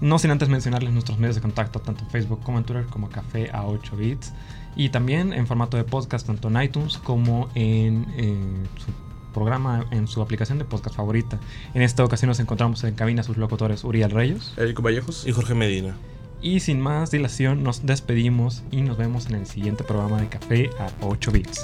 no 0.00 0.18
sin 0.18 0.30
antes 0.30 0.48
mencionarles 0.48 0.92
nuestros 0.92 1.18
medios 1.18 1.36
de 1.36 1.42
contacto, 1.42 1.80
tanto 1.80 2.04
en 2.04 2.10
Facebook 2.10 2.40
como 2.42 2.58
en 2.58 2.64
Twitter, 2.64 2.86
como 2.86 3.08
Café 3.08 3.50
a 3.52 3.64
8 3.66 3.96
bits. 3.96 4.32
Y 4.76 4.88
también 4.88 5.32
en 5.32 5.46
formato 5.46 5.76
de 5.76 5.84
podcast, 5.84 6.26
tanto 6.26 6.48
en 6.48 6.62
iTunes 6.62 6.98
como 6.98 7.48
en, 7.54 8.06
en 8.16 8.68
su 8.78 8.92
programa, 9.32 9.86
en 9.90 10.06
su 10.06 10.20
aplicación 10.20 10.58
de 10.58 10.64
podcast 10.64 10.96
favorita. 10.96 11.38
En 11.74 11.82
esta 11.82 12.04
ocasión 12.04 12.28
nos 12.28 12.40
encontramos 12.40 12.84
en 12.84 12.94
cabina 12.94 13.22
sus 13.22 13.36
locutores 13.36 13.84
Uriel 13.84 14.10
Reyes. 14.10 14.52
Eric 14.56 14.80
Vallejos. 14.80 15.26
Y 15.26 15.32
Jorge 15.32 15.54
Medina. 15.54 15.94
Y 16.42 16.60
sin 16.60 16.80
más 16.80 17.10
dilación, 17.10 17.62
nos 17.62 17.86
despedimos 17.86 18.62
y 18.70 18.82
nos 18.82 18.96
vemos 18.98 19.26
en 19.26 19.36
el 19.36 19.46
siguiente 19.46 19.84
programa 19.84 20.20
de 20.20 20.28
Café 20.28 20.70
a 20.78 20.90
8 21.00 21.30
bits. 21.30 21.60